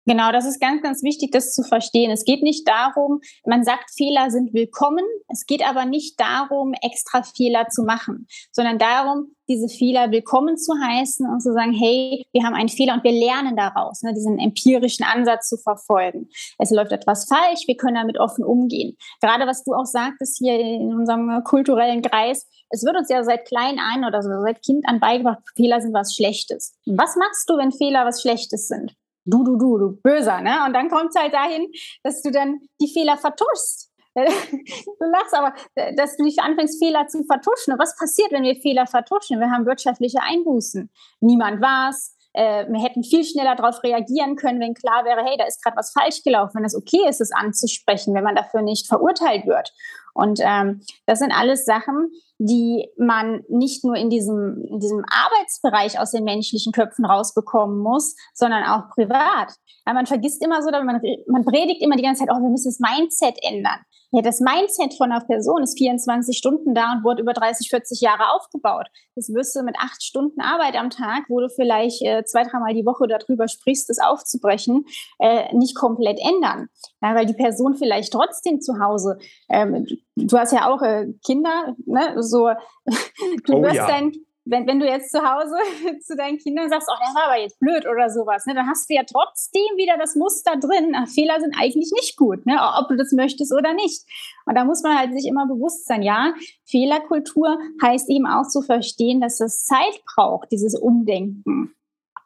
[0.07, 2.11] Genau, das ist ganz, ganz wichtig, das zu verstehen.
[2.11, 5.03] Es geht nicht darum, man sagt, Fehler sind willkommen.
[5.27, 10.73] Es geht aber nicht darum, extra Fehler zu machen, sondern darum, diese Fehler willkommen zu
[10.81, 14.39] heißen und zu sagen, hey, wir haben einen Fehler und wir lernen daraus, ne, diesen
[14.39, 16.29] empirischen Ansatz zu verfolgen.
[16.57, 18.95] Es läuft etwas falsch, wir können damit offen umgehen.
[19.19, 23.45] Gerade was du auch sagtest hier in unserem kulturellen Kreis, es wird uns ja seit
[23.45, 26.77] klein ein oder so, seit Kind an beigebracht, Fehler sind was Schlechtes.
[26.85, 28.95] Was machst du, wenn Fehler was Schlechtes sind?
[29.27, 30.65] Du, du, du, du böser, ne?
[30.65, 31.71] Und dann kommt es halt dahin,
[32.03, 33.91] dass du dann die Fehler vertuschst.
[34.15, 35.53] du lachst aber,
[35.95, 37.77] dass du dich anfängst, Fehler zu vertuschen.
[37.77, 39.39] Was passiert, wenn wir Fehler vertuschen?
[39.39, 40.89] Wir haben wirtschaftliche Einbußen.
[41.19, 42.15] Niemand war's.
[42.33, 45.77] Äh, wir hätten viel schneller darauf reagieren können, wenn klar wäre, hey, da ist gerade
[45.77, 49.71] was falsch gelaufen, wenn es okay ist, es anzusprechen, wenn man dafür nicht verurteilt wird.
[50.13, 55.99] Und ähm, das sind alles Sachen, die man nicht nur in diesem, in diesem Arbeitsbereich
[55.99, 59.53] aus den menschlichen Köpfen rausbekommen muss, sondern auch privat.
[59.85, 62.69] Ja, man vergisst immer so, man, man predigt immer die ganze Zeit, oh, wir müssen
[62.69, 63.79] das Mindset ändern.
[64.11, 67.99] Ja, das Mindset von einer Person ist 24 Stunden da und wurde über 30, 40
[67.99, 68.87] Jahre aufgebaut.
[69.15, 72.73] Das wirst du mit acht Stunden Arbeit am Tag, wo du vielleicht äh, zwei, dreimal
[72.73, 74.85] die Woche darüber sprichst, das aufzubrechen,
[75.19, 76.69] äh, nicht komplett ändern.
[77.01, 79.17] Ja, weil die Person vielleicht trotzdem zu Hause,
[79.49, 79.85] ähm,
[80.25, 82.49] du hast ja auch äh, Kinder, ne, so,
[83.45, 83.87] du oh, wirst ja.
[83.87, 84.13] dein
[84.49, 85.55] wenn, wenn du jetzt zu Hause
[86.01, 88.89] zu deinen Kindern sagst, oh, das war aber jetzt blöd oder sowas, ne, dann hast
[88.89, 90.93] du ja trotzdem wieder das Muster drin.
[90.95, 94.05] Ach, Fehler sind eigentlich nicht gut, ne, ob du das möchtest oder nicht.
[94.45, 96.33] Und da muss man halt sich immer bewusst sein, ja,
[96.65, 101.73] Fehlerkultur heißt eben auch zu verstehen, dass es Zeit braucht, dieses Umdenken.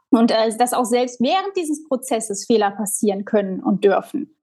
[0.10, 4.36] Und äh, dass auch selbst während dieses Prozesses Fehler passieren können und dürfen.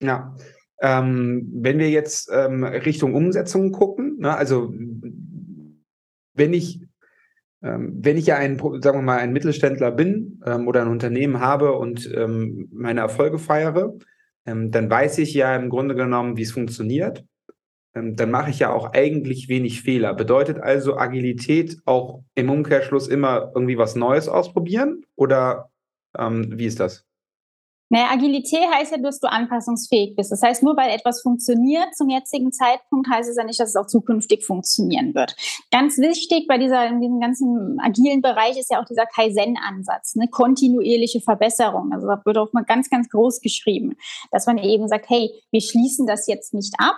[0.00, 0.34] Ja.
[0.80, 4.72] Ähm, wenn wir jetzt ähm, Richtung Umsetzung gucken, ne, also
[6.34, 6.80] wenn ich
[7.62, 11.40] ähm, wenn ich ja ein, sagen wir mal, ein Mittelständler bin ähm, oder ein Unternehmen
[11.40, 13.94] habe und ähm, meine Erfolge feiere,
[14.46, 17.24] ähm, dann weiß ich ja im Grunde genommen, wie es funktioniert.
[17.94, 20.14] Ähm, dann mache ich ja auch eigentlich wenig Fehler.
[20.14, 25.04] Bedeutet also Agilität auch im Umkehrschluss immer irgendwie was Neues ausprobieren?
[25.16, 25.70] Oder
[26.16, 27.09] ähm, wie ist das?
[27.92, 30.30] Naja, Agilität heißt ja, dass du anpassungsfähig bist.
[30.30, 33.76] Das heißt, nur weil etwas funktioniert zum jetzigen Zeitpunkt, heißt es ja nicht, dass es
[33.76, 35.34] auch zukünftig funktionieren wird.
[35.72, 40.28] Ganz wichtig bei dieser, in diesem ganzen agilen Bereich ist ja auch dieser Kaizen-Ansatz, ne?
[40.28, 41.92] kontinuierliche Verbesserung.
[41.92, 43.96] Also das wird auch mal ganz, ganz groß geschrieben,
[44.30, 46.94] dass man eben sagt, hey, wir schließen das jetzt nicht ab,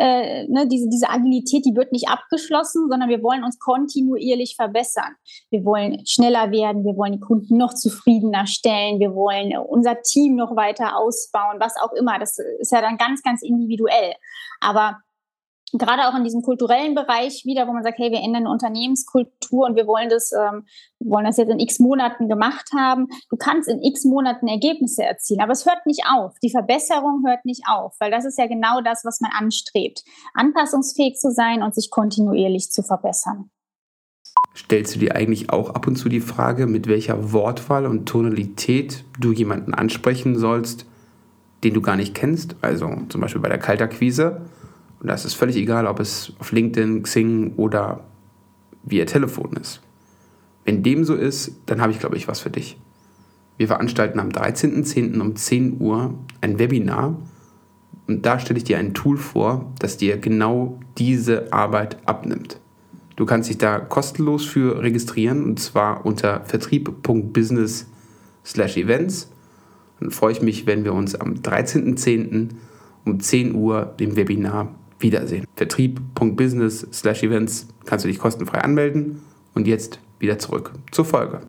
[0.00, 5.14] äh, ne, diese, diese Agilität, die wird nicht abgeschlossen, sondern wir wollen uns kontinuierlich verbessern.
[5.50, 10.36] Wir wollen schneller werden, wir wollen die Kunden noch zufriedener stellen, wir wollen unser Team
[10.36, 12.18] noch weiter ausbauen, was auch immer.
[12.18, 14.14] Das ist ja dann ganz, ganz individuell.
[14.60, 14.96] Aber
[15.72, 19.76] gerade auch in diesem kulturellen Bereich wieder, wo man sagt, hey, wir ändern Unternehmenskultur und
[19.76, 20.64] wir wollen das, ähm,
[20.98, 23.08] wollen das jetzt in x Monaten gemacht haben.
[23.30, 26.34] Du kannst in x Monaten Ergebnisse erzielen, aber es hört nicht auf.
[26.42, 30.02] Die Verbesserung hört nicht auf, weil das ist ja genau das, was man anstrebt.
[30.34, 33.50] Anpassungsfähig zu sein und sich kontinuierlich zu verbessern.
[34.56, 39.04] Stellst du dir eigentlich auch ab und zu die Frage, mit welcher Wortwahl und Tonalität
[39.18, 40.86] du jemanden ansprechen sollst,
[41.62, 42.56] den du gar nicht kennst?
[42.60, 44.42] Also zum Beispiel bei der Kaltakquise
[45.00, 48.04] und da ist es völlig egal, ob es auf LinkedIn, Xing oder
[48.82, 49.80] via Telefon ist.
[50.64, 52.78] Wenn dem so ist, dann habe ich, glaube ich, was für dich.
[53.56, 55.18] Wir veranstalten am 13.10.
[55.20, 57.16] um 10 Uhr ein Webinar
[58.06, 62.58] und da stelle ich dir ein Tool vor, das dir genau diese Arbeit abnimmt.
[63.16, 69.30] Du kannst dich da kostenlos für registrieren und zwar unter vertrieb.business/events.
[70.00, 72.48] Dann freue ich mich, wenn wir uns am 13.10.
[73.04, 75.46] um 10 Uhr dem Webinar wiedersehen.
[75.56, 79.22] Vertrieb.business/events kannst du dich kostenfrei anmelden
[79.54, 81.40] und jetzt wieder zurück zur Folge.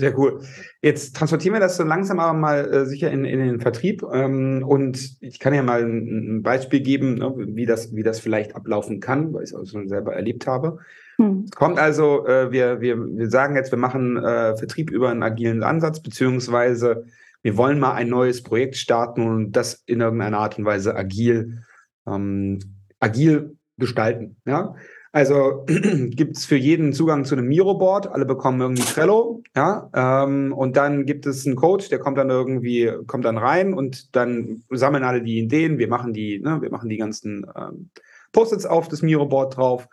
[0.00, 0.40] Sehr cool.
[0.80, 4.02] Jetzt transportieren wir das so langsam aber mal äh, sicher in, in den Vertrieb.
[4.10, 8.18] Ähm, und ich kann ja mal ein, ein Beispiel geben, ne, wie, das, wie das
[8.18, 10.78] vielleicht ablaufen kann, weil ich es auch schon selber erlebt habe.
[11.16, 11.44] Hm.
[11.54, 15.62] Kommt also, äh, wir, wir, wir sagen jetzt, wir machen äh, Vertrieb über einen agilen
[15.62, 17.04] Ansatz, beziehungsweise
[17.42, 21.62] wir wollen mal ein neues Projekt starten und das in irgendeiner Art und Weise agil
[22.06, 22.58] ähm,
[23.00, 24.36] agil gestalten.
[24.46, 24.74] Ja?
[25.12, 30.52] Also gibt es für jeden Zugang zu einem Miro-Board, alle bekommen irgendwie Trello, ja, ähm,
[30.52, 34.62] und dann gibt es einen Coach, der kommt dann irgendwie, kommt dann rein und dann
[34.70, 37.90] sammeln alle die Ideen, wir machen die, ne, wir machen die ganzen ähm,
[38.32, 39.88] Post-its auf das Miro-Board drauf,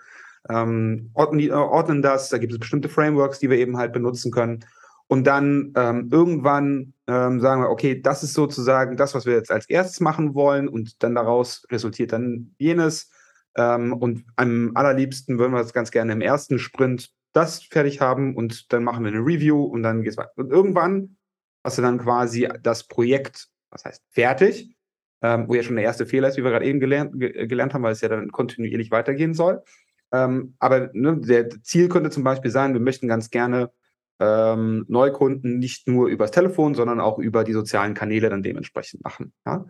[0.49, 4.31] ähm, ordnen, äh, ordnen das, da gibt es bestimmte Frameworks, die wir eben halt benutzen
[4.31, 4.65] können.
[5.07, 9.51] Und dann ähm, irgendwann ähm, sagen wir, okay, das ist sozusagen das, was wir jetzt
[9.51, 13.09] als erstes machen wollen und dann daraus resultiert dann jenes.
[13.55, 18.35] Ähm, und am allerliebsten würden wir das ganz gerne im ersten Sprint das fertig haben
[18.35, 20.31] und dann machen wir eine Review und dann geht's weiter.
[20.35, 21.17] Und irgendwann
[21.63, 24.75] hast du dann quasi das Projekt, was heißt fertig,
[25.21, 27.73] ähm, wo ja schon der erste Fehler ist, wie wir gerade eben gelernt, ge gelernt
[27.73, 29.63] haben, weil es ja dann kontinuierlich weitergehen soll.
[30.11, 33.71] Ähm, aber ne, der Ziel könnte zum Beispiel sein, wir möchten ganz gerne
[34.19, 39.33] ähm, Neukunden nicht nur übers Telefon, sondern auch über die sozialen Kanäle dann dementsprechend machen.
[39.45, 39.65] Ja?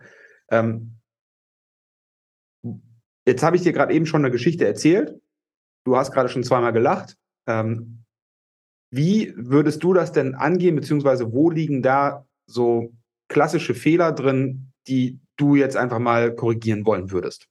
[0.50, 0.98] Ähm,
[3.26, 5.20] jetzt habe ich dir gerade eben schon eine Geschichte erzählt.
[5.84, 7.16] Du hast gerade schon zweimal gelacht.
[7.46, 8.04] Ähm,
[8.90, 12.92] wie würdest du das denn angehen, beziehungsweise wo liegen da so
[13.28, 17.48] klassische Fehler drin, die du jetzt einfach mal korrigieren wollen würdest?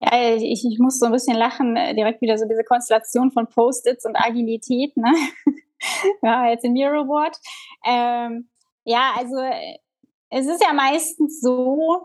[0.00, 3.48] Ja, ich, ich muss so ein bisschen lachen, äh, direkt wieder so diese Konstellation von
[3.48, 4.96] Post-its und Agilität.
[4.96, 5.12] Ne?
[6.22, 7.36] ja, jetzt im Miro Board.
[7.84, 8.48] Ähm,
[8.84, 9.36] ja, also
[10.30, 12.02] es ist ja meistens so,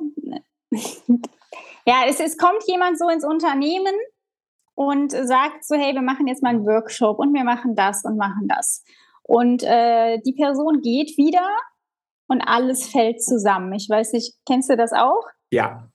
[1.85, 3.95] ja, es, es kommt jemand so ins Unternehmen
[4.75, 8.17] und sagt so, hey, wir machen jetzt mal einen Workshop und wir machen das und
[8.17, 8.83] machen das.
[9.23, 11.47] Und äh, die Person geht wieder
[12.27, 13.73] und alles fällt zusammen.
[13.73, 15.23] Ich weiß nicht, kennst du das auch?
[15.51, 15.89] Ja.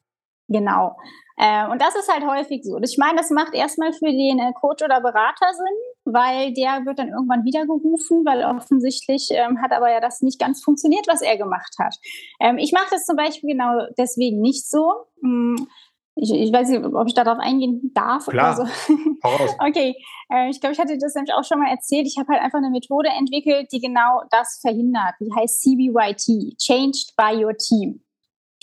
[0.49, 0.97] Genau.
[1.37, 2.79] Äh, und das ist halt häufig so.
[2.79, 6.99] Ich meine, das macht erstmal für den äh, Coach oder Berater Sinn, weil der wird
[6.99, 11.37] dann irgendwann wiedergerufen, weil offensichtlich ähm, hat aber ja das nicht ganz funktioniert, was er
[11.37, 11.97] gemacht hat.
[12.41, 14.91] Ähm, ich mache das zum Beispiel genau deswegen nicht so.
[15.23, 15.69] Hm,
[16.15, 18.59] ich, ich, weiß nicht, ob ich darauf eingehen darf Klar.
[18.59, 18.95] oder so.
[19.67, 19.95] okay,
[20.31, 22.07] äh, ich glaube, ich hatte das nämlich auch schon mal erzählt.
[22.07, 25.15] Ich habe halt einfach eine Methode entwickelt, die genau das verhindert.
[25.21, 28.03] Die heißt CBYT, Changed by Your Team.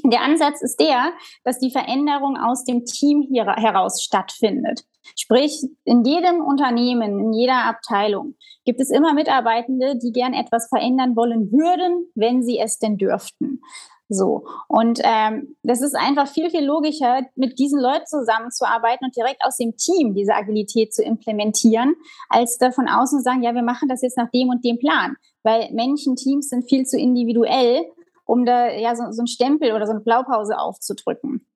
[0.04, 1.12] Der Ansatz ist der,
[1.44, 4.84] dass die Veränderung aus dem Team hier heraus stattfindet.
[5.18, 8.36] Sprich, in jedem Unternehmen, in jeder Abteilung
[8.66, 13.62] gibt es immer Mitarbeitende, die gern etwas verändern wollen würden, wenn sie es denn dürften.
[14.10, 14.46] So.
[14.68, 19.58] Und ähm, das ist einfach viel, viel logischer, mit diesen Leuten zusammenzuarbeiten und direkt aus
[19.58, 21.96] dem Team diese Agilität zu implementieren,
[22.28, 24.80] als da von außen zu sagen, ja, wir machen das jetzt nach dem und dem
[24.80, 25.16] Plan.
[25.44, 27.86] Weil Menschen, Teams sind viel zu individuell,
[28.30, 31.48] um da ja so, so einen Stempel oder so eine Blaupause aufzudrücken.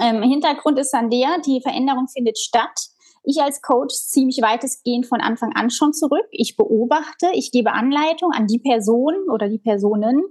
[0.00, 2.88] Ähm, Hintergrund ist dann der, die Veränderung findet statt.
[3.28, 6.26] Ich als Coach ziehe mich weitestgehend von Anfang an schon zurück.
[6.30, 10.22] Ich beobachte, ich gebe Anleitung an die Personen oder die Personen,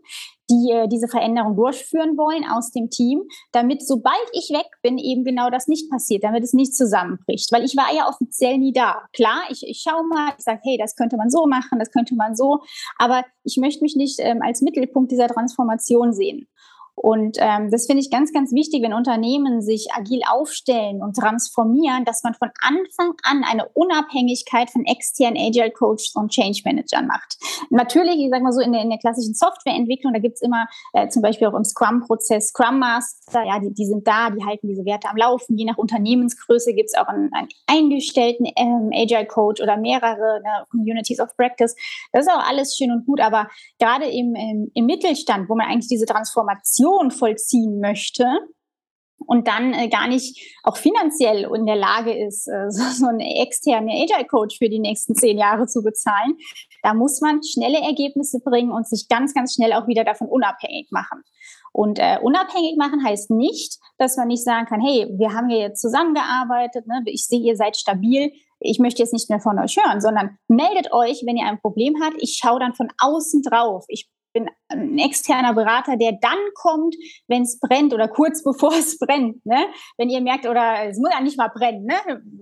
[0.50, 5.26] die äh, diese Veränderung durchführen wollen aus dem Team, damit sobald ich weg bin, eben
[5.26, 7.52] genau das nicht passiert, damit es nicht zusammenbricht.
[7.52, 9.02] Weil ich war ja offiziell nie da.
[9.12, 12.16] Klar, ich, ich schaue mal, ich sage, hey, das könnte man so machen, das könnte
[12.16, 12.62] man so,
[12.98, 16.48] aber ich möchte mich nicht ähm, als Mittelpunkt dieser Transformation sehen.
[16.96, 22.06] Und ähm, das finde ich ganz, ganz wichtig, wenn Unternehmen sich agil aufstellen und transformieren,
[22.06, 27.38] dass man von Anfang an eine Unabhängigkeit von externen Agile Coaches und Change Managern macht.
[27.70, 31.10] Natürlich, ich sage mal so, in der, in der klassischen Softwareentwicklung, da gibt's immer äh,
[31.10, 34.86] zum Beispiel auch im Scrum-Prozess Scrum Master, ja, die, die sind da, die halten diese
[34.86, 35.58] Werte am Laufen.
[35.58, 41.20] Je nach Unternehmensgröße gibt's auch einen, einen eingestellten ähm, Agile Coach oder mehrere ne, Communities
[41.20, 41.76] of Practice.
[42.14, 45.68] Das ist auch alles schön und gut, aber gerade im, im, im Mittelstand, wo man
[45.68, 48.26] eigentlich diese Transformation Transformation vollziehen möchte
[49.28, 53.22] und dann äh, gar nicht auch finanziell in der Lage ist, äh, so, so einen
[53.22, 56.38] externen Agile Coach für die nächsten zehn Jahre zu bezahlen,
[56.84, 60.90] da muss man schnelle Ergebnisse bringen und sich ganz, ganz schnell auch wieder davon unabhängig
[60.92, 61.24] machen.
[61.72, 65.60] Und äh, unabhängig machen heißt nicht, dass man nicht sagen kann, hey, wir haben hier
[65.60, 67.02] jetzt zusammengearbeitet, ne?
[67.06, 70.94] ich sehe, ihr seid stabil, ich möchte jetzt nicht mehr von euch hören, sondern meldet
[70.94, 72.16] euch, wenn ihr ein Problem habt.
[72.20, 73.84] Ich schaue dann von außen drauf.
[73.90, 76.96] Ich bin ein externer Berater, der dann kommt,
[77.28, 79.44] wenn es brennt oder kurz bevor es brennt.
[79.46, 79.66] Ne?
[79.98, 81.96] Wenn ihr merkt, oder es muss ja nicht mal brennen, ne?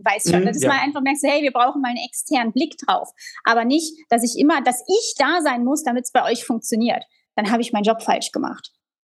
[0.03, 0.69] weiß schon, mhm, dass ja.
[0.69, 3.10] man einfach merkt, hey, wir brauchen mal einen externen Blick drauf.
[3.45, 7.03] Aber nicht, dass ich immer, dass ich da sein muss, damit es bei euch funktioniert.
[7.36, 8.71] Dann habe ich meinen Job falsch gemacht.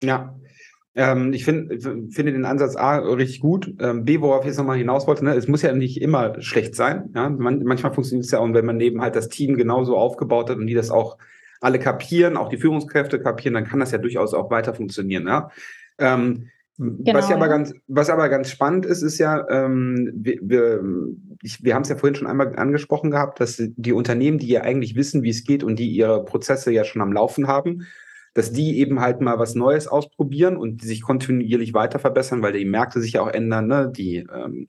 [0.02, 0.34] Ja,
[0.96, 3.74] ähm, ich finde finde den Ansatz A richtig gut.
[3.80, 6.74] Ähm, B, worauf ich jetzt nochmal hinaus wollte, ne, es muss ja nicht immer schlecht
[6.74, 7.10] sein.
[7.14, 7.28] Ja?
[7.28, 10.56] Man, manchmal funktioniert es ja, und wenn man eben halt das Team genauso aufgebaut hat
[10.56, 11.18] und die das auch
[11.64, 15.27] alle kapieren, auch die Führungskräfte kapieren, dann kann das ja durchaus auch weiter funktionieren.
[15.27, 15.50] Ja?
[15.98, 16.48] Ähm,
[16.79, 20.83] genau, was ja aber ganz, was aber ganz spannend ist, ist ja, ähm, wir, wir,
[21.61, 24.94] wir haben es ja vorhin schon einmal angesprochen gehabt, dass die Unternehmen, die ja eigentlich
[24.94, 27.87] wissen, wie es geht und die ihre Prozesse ja schon am Laufen haben,
[28.35, 32.64] dass die eben halt mal was Neues ausprobieren und sich kontinuierlich weiter verbessern, weil die
[32.64, 33.90] Märkte sich ja auch ändern, ne?
[33.94, 34.68] die ähm,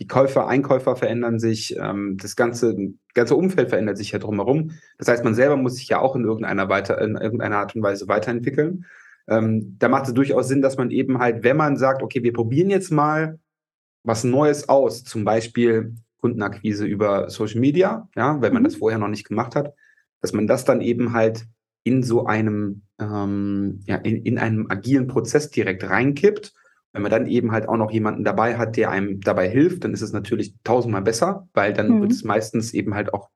[0.00, 2.76] die Käufer, Einkäufer verändern sich, ähm, das ganze,
[3.14, 4.72] ganze Umfeld verändert sich ja drumherum.
[4.98, 7.82] Das heißt, man selber muss sich ja auch in irgendeiner, weiter, in irgendeiner Art und
[7.82, 8.86] Weise weiterentwickeln.
[9.28, 12.32] Ähm, da macht es durchaus Sinn, dass man eben halt, wenn man sagt, okay, wir
[12.32, 13.38] probieren jetzt mal
[14.02, 18.66] was Neues aus, zum Beispiel Kundenakquise über Social Media, ja, wenn man mhm.
[18.66, 19.74] das vorher noch nicht gemacht hat,
[20.20, 21.46] dass man das dann eben halt
[21.84, 26.52] in so einem, ähm, ja, in, in einem agilen Prozess direkt reinkippt
[26.94, 29.92] wenn man dann eben halt auch noch jemanden dabei hat, der einem dabei hilft, dann
[29.92, 32.02] ist es natürlich tausendmal besser, weil dann mhm.
[32.02, 33.30] wird es meistens eben halt auch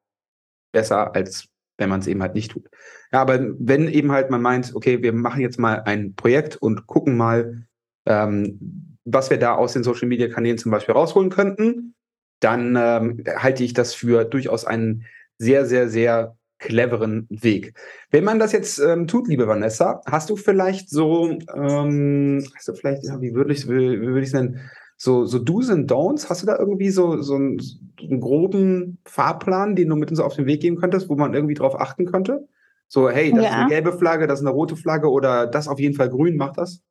[0.73, 2.69] besser, als wenn man es eben halt nicht tut.
[3.13, 6.87] Ja, aber wenn eben halt man meint, okay, wir machen jetzt mal ein Projekt und
[6.87, 7.67] gucken mal,
[8.07, 11.95] ähm, was wir da aus den Social Media Kanälen zum Beispiel rausholen könnten,
[12.41, 15.05] dann ähm, halte ich das für durchaus einen
[15.39, 17.75] sehr, sehr, sehr cleveren Weg.
[18.11, 22.75] Wenn man das jetzt ähm, tut, liebe Vanessa, hast du vielleicht so, ähm, hast du
[22.75, 24.61] vielleicht, ja, wie würde ich wie, wie würde ich es nennen,
[24.97, 26.29] so, so Do's and Don'ts?
[26.29, 30.21] Hast du da irgendwie so, so, einen, so einen groben Fahrplan, den du mit uns
[30.21, 32.49] auf den Weg geben könntest, wo man irgendwie drauf achten könnte?
[32.89, 33.51] So, hey, das ja.
[33.51, 36.37] ist eine gelbe Flagge, das ist eine rote Flagge oder das auf jeden Fall grün,
[36.37, 36.83] macht das?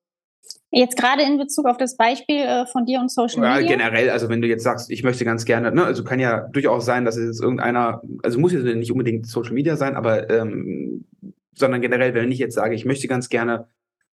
[0.72, 3.60] Jetzt gerade in Bezug auf das Beispiel äh, von dir und Social Media?
[3.60, 6.42] Ja, generell, also wenn du jetzt sagst, ich möchte ganz gerne, ne, also kann ja
[6.52, 10.30] durchaus sein, dass es jetzt irgendeiner, also muss jetzt nicht unbedingt Social Media sein, aber
[10.30, 11.06] ähm,
[11.54, 13.68] sondern generell, wenn ich jetzt sage, ich möchte ganz gerne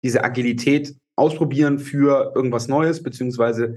[0.03, 3.77] diese Agilität ausprobieren für irgendwas Neues, beziehungsweise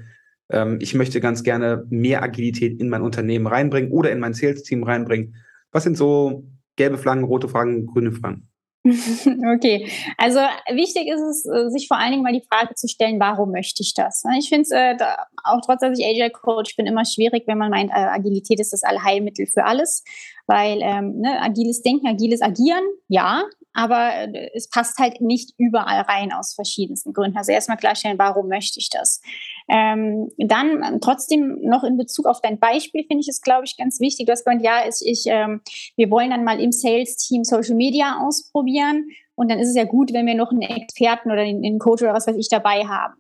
[0.50, 4.84] ähm, ich möchte ganz gerne mehr Agilität in mein Unternehmen reinbringen oder in mein Sales-Team
[4.84, 5.36] reinbringen.
[5.72, 8.48] Was sind so gelbe Flaggen, rote Flaggen, grüne Flaggen?
[9.56, 10.40] Okay, also
[10.72, 13.82] wichtig ist es, äh, sich vor allen Dingen mal die Frage zu stellen, warum möchte
[13.82, 14.24] ich das?
[14.26, 14.98] Ne, ich finde es äh,
[15.44, 18.74] auch trotz, dass ich Agile Coach bin, immer schwierig, wenn man meint, äh, Agilität ist
[18.74, 20.04] das Allheilmittel für alles,
[20.48, 23.44] weil ähm, ne, agiles Denken, agiles Agieren, ja,
[23.74, 27.38] aber äh, es passt halt nicht überall rein aus verschiedensten Gründen.
[27.38, 29.22] Also erstmal klarstellen, warum möchte ich das?
[29.68, 33.78] Ähm, dann ähm, trotzdem noch in Bezug auf dein Beispiel finde ich es, glaube ich,
[33.78, 34.30] ganz wichtig.
[34.30, 35.62] Hast gesagt, ja, ich, ich, ähm,
[35.96, 40.14] wir wollen dann mal im Sales-Team Social Media ausprobieren und dann ist es ja gut,
[40.14, 43.16] wenn wir noch einen Experten oder einen Coach oder was weiß ich dabei haben.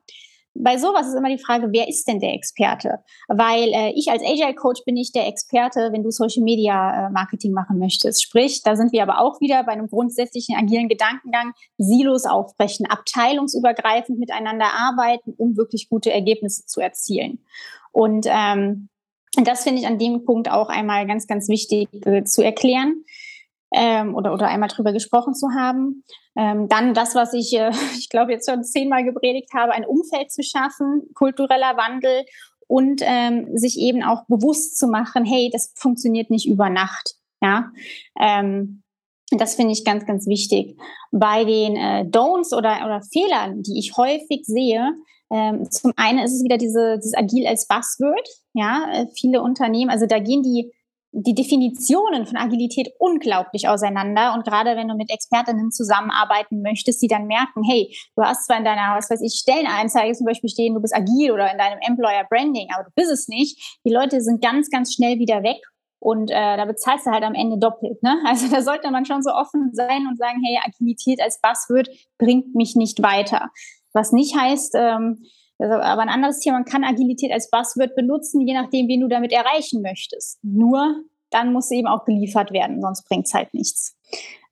[0.55, 2.99] Bei sowas ist immer die Frage, wer ist denn der Experte?
[3.27, 7.09] Weil äh, ich als Agile Coach bin nicht der Experte, wenn du Social Media äh,
[7.09, 8.21] Marketing machen möchtest.
[8.23, 14.19] Sprich, da sind wir aber auch wieder bei einem grundsätzlichen agilen Gedankengang, Silos aufbrechen, abteilungsübergreifend
[14.19, 17.39] miteinander arbeiten, um wirklich gute Ergebnisse zu erzielen.
[17.91, 18.89] Und ähm,
[19.43, 23.03] das finde ich an dem Punkt auch einmal ganz, ganz wichtig äh, zu erklären
[23.73, 26.03] ähm, oder, oder einmal drüber gesprochen zu haben.
[26.35, 30.31] Ähm, dann das, was ich, äh, ich glaube, jetzt schon zehnmal gepredigt habe, ein Umfeld
[30.31, 32.25] zu schaffen, kultureller Wandel
[32.67, 37.15] und ähm, sich eben auch bewusst zu machen, hey, das funktioniert nicht über Nacht.
[37.41, 37.71] Ja,
[38.19, 38.83] ähm,
[39.31, 40.77] das finde ich ganz, ganz wichtig.
[41.11, 44.93] Bei den äh, Don'ts oder, oder Fehlern, die ich häufig sehe,
[45.31, 48.27] ähm, zum einen ist es wieder diese, dieses Agil als Buzzword.
[48.53, 50.71] Ja, äh, viele Unternehmen, also da gehen die
[51.15, 54.33] die Definitionen von Agilität unglaublich auseinander.
[54.33, 58.57] Und gerade wenn du mit Expertinnen zusammenarbeiten möchtest, die dann merken, hey, du hast zwar
[58.57, 61.79] in deiner, was weiß ich, Stellenanzeige zum Beispiel stehen, du bist agil oder in deinem
[61.81, 63.79] Employer Branding, aber du bist es nicht.
[63.85, 65.61] Die Leute sind ganz, ganz schnell wieder weg.
[65.99, 68.01] Und äh, da bezahlst du halt am Ende doppelt.
[68.01, 68.17] Ne?
[68.25, 72.55] Also da sollte man schon so offen sein und sagen, hey, Agilität als Buzzword bringt
[72.55, 73.51] mich nicht weiter.
[73.93, 75.23] Was nicht heißt, ähm,
[75.71, 79.31] aber ein anderes Thema, man kann Agilität als Buzzword benutzen, je nachdem, wen du damit
[79.31, 80.39] erreichen möchtest.
[80.43, 83.97] Nur dann muss eben auch geliefert werden, sonst bringt es halt nichts.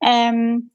[0.00, 0.70] Ähm,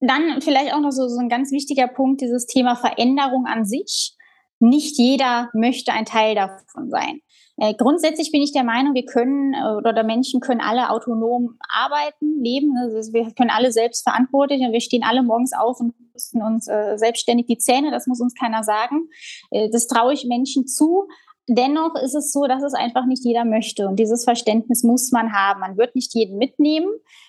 [0.00, 4.14] dann vielleicht auch noch so, so ein ganz wichtiger Punkt, dieses Thema Veränderung an sich.
[4.60, 7.20] Nicht jeder möchte ein Teil davon sein.
[7.56, 12.42] Äh, grundsätzlich bin ich der Meinung, wir können äh, oder Menschen können alle autonom arbeiten,
[12.42, 12.76] leben.
[12.76, 16.66] Also wir können alle selbst verantwortlich und wir stehen alle morgens auf und pusten uns
[16.68, 17.90] äh, selbstständig die Zähne.
[17.90, 19.08] Das muss uns keiner sagen.
[19.50, 21.06] Äh, das traue ich Menschen zu.
[21.46, 23.86] Dennoch ist es so, dass es einfach nicht jeder möchte.
[23.86, 25.60] Und dieses Verständnis muss man haben.
[25.60, 26.88] Man wird nicht jeden mitnehmen.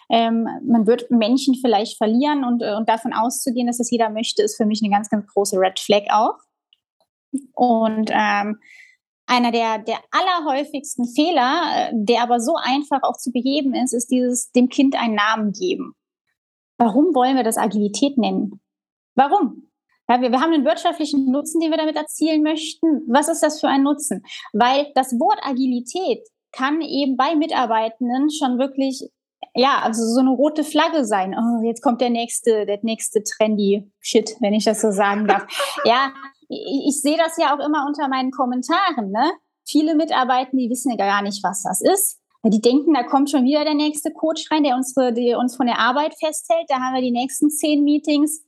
[0.10, 4.42] Ähm, man wird Menschen vielleicht verlieren und, äh, und davon auszugehen, dass es jeder möchte,
[4.42, 6.38] ist für mich eine ganz, ganz große Red Flag auch.
[7.54, 8.60] Und ähm,
[9.28, 14.12] einer der, der allerhäufigsten Fehler, äh, der aber so einfach auch zu beheben ist, ist
[14.12, 15.94] dieses dem Kind einen Namen geben.
[16.78, 18.62] Warum wollen wir das Agilität nennen?
[19.16, 19.70] Warum?
[20.08, 23.02] Ja, wir, wir haben einen wirtschaftlichen Nutzen, den wir damit erzielen möchten.
[23.08, 24.24] Was ist das für ein Nutzen?
[24.54, 26.20] Weil das Wort Agilität
[26.52, 29.10] kann eben bei Mitarbeitenden schon wirklich,
[29.56, 31.36] ja, also so eine rote Flagge sein.
[31.36, 35.46] Oh, jetzt kommt der nächste, der nächste trendy Shit, wenn ich das so sagen darf.
[35.86, 36.14] Ja,
[36.50, 39.32] ich, ich sehe das ja auch immer unter meinen Kommentaren, ne?
[39.68, 42.20] Viele Mitarbeiter, die wissen ja gar nicht, was das ist.
[42.44, 45.66] Die denken, da kommt schon wieder der nächste Coach rein, der uns, der uns von
[45.66, 46.66] der Arbeit festhält.
[46.68, 48.44] Da haben wir die nächsten zehn Meetings.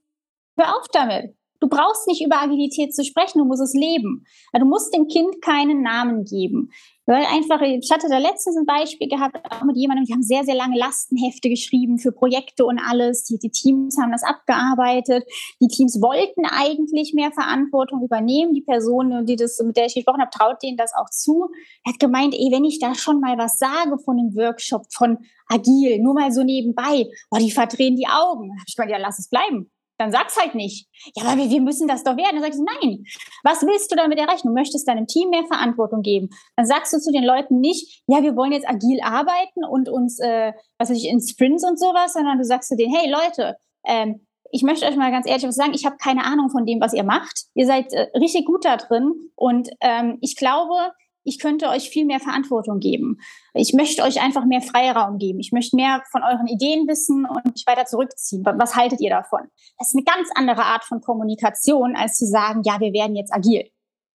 [0.55, 1.36] Hör auf damit.
[1.59, 4.25] Du brauchst nicht über Agilität zu sprechen, du musst es leben.
[4.53, 6.71] Du musst dem Kind keinen Namen geben.
[7.07, 10.43] Weil einfach, ich hatte da letztens ein Beispiel gehabt, auch mit jemandem, die haben sehr,
[10.43, 13.23] sehr lange Lastenhefte geschrieben für Projekte und alles.
[13.23, 15.23] Die, die Teams haben das abgearbeitet.
[15.61, 18.53] Die Teams wollten eigentlich mehr Verantwortung übernehmen.
[18.53, 21.47] Die Person, die das, mit der ich gesprochen habe, traut denen das auch zu.
[21.85, 25.17] Er hat gemeint, ey, wenn ich da schon mal was sage von einem Workshop, von
[25.47, 28.51] agil, nur mal so nebenbei, boah, die verdrehen die Augen.
[28.67, 30.87] Ich gemeint, ja, lass es bleiben dann sag's halt nicht.
[31.15, 32.33] Ja, aber wir, wir müssen das doch werden.
[32.33, 33.03] Dann sagst du, nein.
[33.43, 34.47] Was willst du damit erreichen?
[34.47, 36.29] Du möchtest deinem Team mehr Verantwortung geben.
[36.55, 40.19] Dann sagst du zu den Leuten nicht, ja, wir wollen jetzt agil arbeiten und uns,
[40.19, 43.57] äh, was weiß ich, in Sprints und sowas, sondern du sagst zu denen, hey Leute,
[43.85, 46.79] ähm, ich möchte euch mal ganz ehrlich was sagen, ich habe keine Ahnung von dem,
[46.79, 47.45] was ihr macht.
[47.53, 50.93] Ihr seid äh, richtig gut da drin und ähm, ich glaube,
[51.27, 53.19] ich könnte euch viel mehr Verantwortung geben.
[53.53, 55.39] Ich möchte euch einfach mehr Freiraum geben.
[55.39, 58.45] Ich möchte mehr von euren Ideen wissen und mich weiter zurückziehen.
[58.45, 59.41] Was haltet ihr davon?
[59.77, 63.33] Das ist eine ganz andere Art von Kommunikation, als zu sagen, ja, wir werden jetzt
[63.33, 63.69] agil.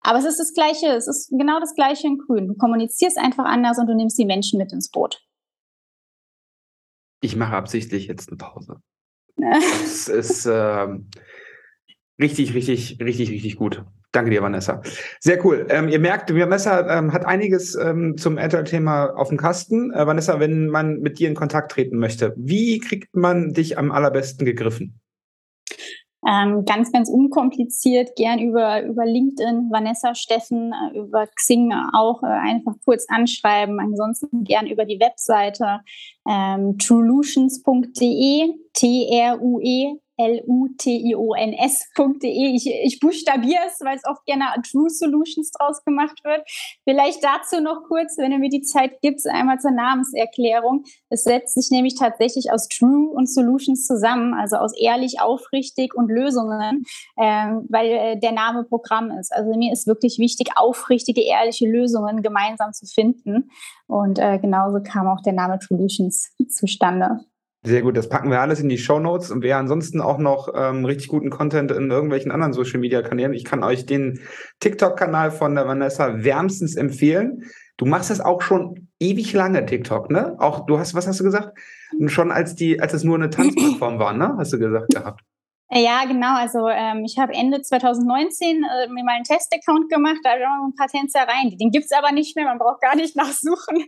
[0.02, 2.50] Aber es ist das Gleiche, es ist genau das Gleiche in Grün.
[2.50, 5.24] Du kommunizierst einfach anders und du nimmst die Menschen mit ins Boot.
[7.22, 8.82] Ich mache absichtlich jetzt eine Pause.
[9.38, 10.88] das ist äh,
[12.20, 13.86] richtig, richtig, richtig, richtig gut.
[14.12, 14.82] Danke dir, Vanessa.
[15.20, 15.68] Sehr cool.
[15.70, 19.92] Ähm, ihr merkt, Vanessa ähm, hat einiges ähm, zum Agile-Thema auf dem Kasten.
[19.92, 23.92] Äh, Vanessa, wenn man mit dir in Kontakt treten möchte, wie kriegt man dich am
[23.92, 25.00] allerbesten gegriffen?
[26.28, 32.28] Ähm, ganz, ganz unkompliziert, gern über, über LinkedIn, Vanessa Steffen, äh, über Xing auch äh,
[32.28, 33.80] einfach kurz anschreiben.
[33.80, 35.82] Ansonsten gern über die Webseite
[36.28, 41.76] ähm, truelutions.de, T-R-U-E L-U-T-I-O-N-S.de.
[42.56, 46.42] Ich, ich buchstabiere es, weil es oft gerne True Solutions draus gemacht wird.
[46.84, 50.84] Vielleicht dazu noch kurz, wenn ihr mir die Zeit gibt, einmal zur Namenserklärung.
[51.10, 56.10] Es setzt sich nämlich tatsächlich aus True und Solutions zusammen, also aus ehrlich, aufrichtig und
[56.10, 56.86] Lösungen,
[57.18, 59.34] ähm, weil äh, der Name Programm ist.
[59.34, 63.50] Also mir ist wirklich wichtig, aufrichtige, ehrliche Lösungen gemeinsam zu finden.
[63.88, 67.26] Und äh, genauso kam auch der Name Solutions zustande.
[67.64, 70.50] Sehr gut, das packen wir alles in die Show Notes und wer ansonsten auch noch
[70.56, 74.20] ähm, richtig guten Content in irgendwelchen anderen Social Media Kanälen, ich kann euch den
[74.60, 77.44] TikTok-Kanal von der Vanessa wärmstens empfehlen.
[77.76, 80.36] Du machst das auch schon ewig lange, TikTok, ne?
[80.40, 81.58] Auch du hast, was hast du gesagt?
[82.08, 84.36] Schon als die, als es nur eine Tanzplattform war, ne?
[84.38, 85.22] Hast du gesagt gehabt.
[85.70, 86.36] Ja, genau.
[86.36, 90.46] Also ähm, ich habe Ende 2019 äh, mir mal einen Test-Account gemacht, da habe ich
[90.46, 91.58] ein paar Tänzer rein.
[91.60, 93.86] Den gibt es aber nicht mehr, man braucht gar nicht nachsuchen.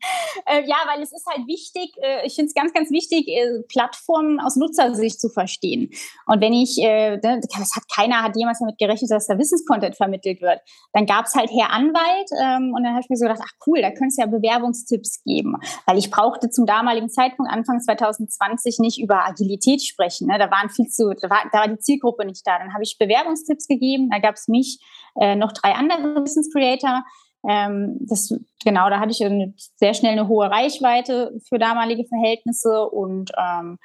[0.46, 3.62] äh, ja, weil es ist halt wichtig, äh, ich finde es ganz, ganz wichtig, äh,
[3.68, 5.90] Plattformen aus Nutzersicht zu verstehen.
[6.26, 9.96] Und wenn ich, äh, ne, das hat keiner hat jemals damit gerechnet, dass da Wissenscontent
[9.96, 10.60] vermittelt wird.
[10.92, 13.52] Dann gab es halt Herr Anwalt ähm, und dann habe ich mir so gedacht, ach
[13.66, 15.56] cool, da könnte es ja Bewerbungstipps geben.
[15.86, 20.28] Weil ich brauchte zum damaligen Zeitpunkt, Anfang 2020, nicht über Agilität sprechen.
[20.28, 20.38] Ne?
[20.38, 22.58] Da waren viel zu da war, da war die Zielgruppe nicht da.
[22.58, 24.78] Dann habe ich Bewerbungstipps gegeben, da gab es mich,
[25.20, 27.04] äh, noch drei andere Wissenscreator.
[27.48, 28.34] Ähm, das,
[28.64, 33.78] genau, da hatte ich eine, sehr schnell eine hohe Reichweite für damalige Verhältnisse und ähm,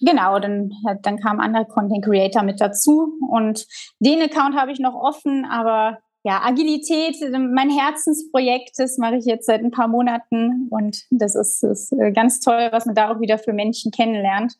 [0.00, 3.66] genau, dann, dann kamen andere Content Creator mit dazu und
[3.98, 9.46] den Account habe ich noch offen, aber ja, Agilität, mein Herzensprojekt, das mache ich jetzt
[9.46, 13.20] seit ein paar Monaten und das ist, ist äh, ganz toll, was man da auch
[13.20, 14.54] wieder für Menschen kennenlernt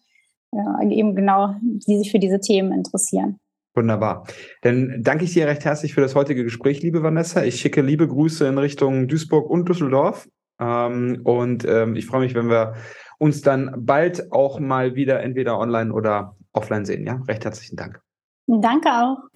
[0.52, 3.38] ja, eben genau, die sich für diese Themen interessieren.
[3.74, 4.26] Wunderbar.
[4.62, 7.44] Dann danke ich dir recht herzlich für das heutige Gespräch, liebe Vanessa.
[7.44, 10.28] Ich schicke liebe Grüße in Richtung Duisburg und Düsseldorf.
[10.58, 12.74] Ähm, und ähm, ich freue mich, wenn wir
[13.18, 17.06] uns dann bald auch mal wieder entweder online oder offline sehen.
[17.06, 18.00] Ja, recht herzlichen Dank.
[18.46, 19.29] Danke auch.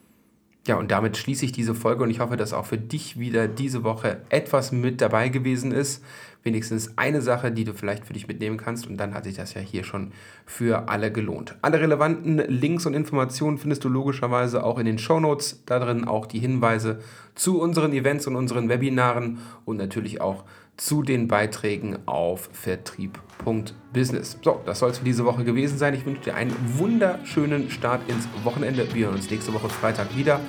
[0.67, 3.49] Ja, und damit schließe ich diese Folge und ich hoffe, dass auch für dich wieder
[3.49, 6.03] diese Woche etwas mit dabei gewesen ist
[6.45, 9.55] wenigstens eine Sache, die du vielleicht für dich mitnehmen kannst und dann hat sich das
[9.55, 10.13] ja hier schon
[10.47, 11.57] für alle gelohnt.
[11.63, 16.05] Alle relevanten Links und Informationen findest du logischerweise auch in den Show Notes, da drin
[16.05, 17.01] auch die Hinweise
[17.35, 20.45] zu unseren Events und unseren Webinaren und natürlich auch
[20.77, 24.39] zu den Beiträgen auf vertrieb.business.
[24.43, 25.95] So, das soll es für diese Woche gewesen sein.
[25.95, 28.93] Ich wünsche dir einen wunderschönen Start ins Wochenende.
[28.95, 30.41] Wir hören uns nächste Woche Freitag wieder.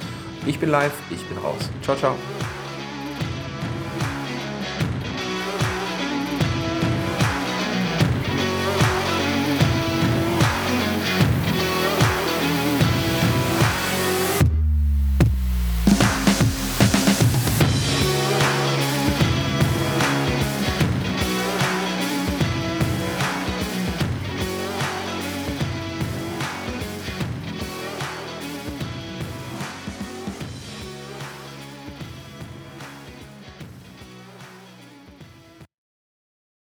[0.45, 1.69] Ich bin live, ich bin raus.
[1.81, 2.15] Ciao, ciao.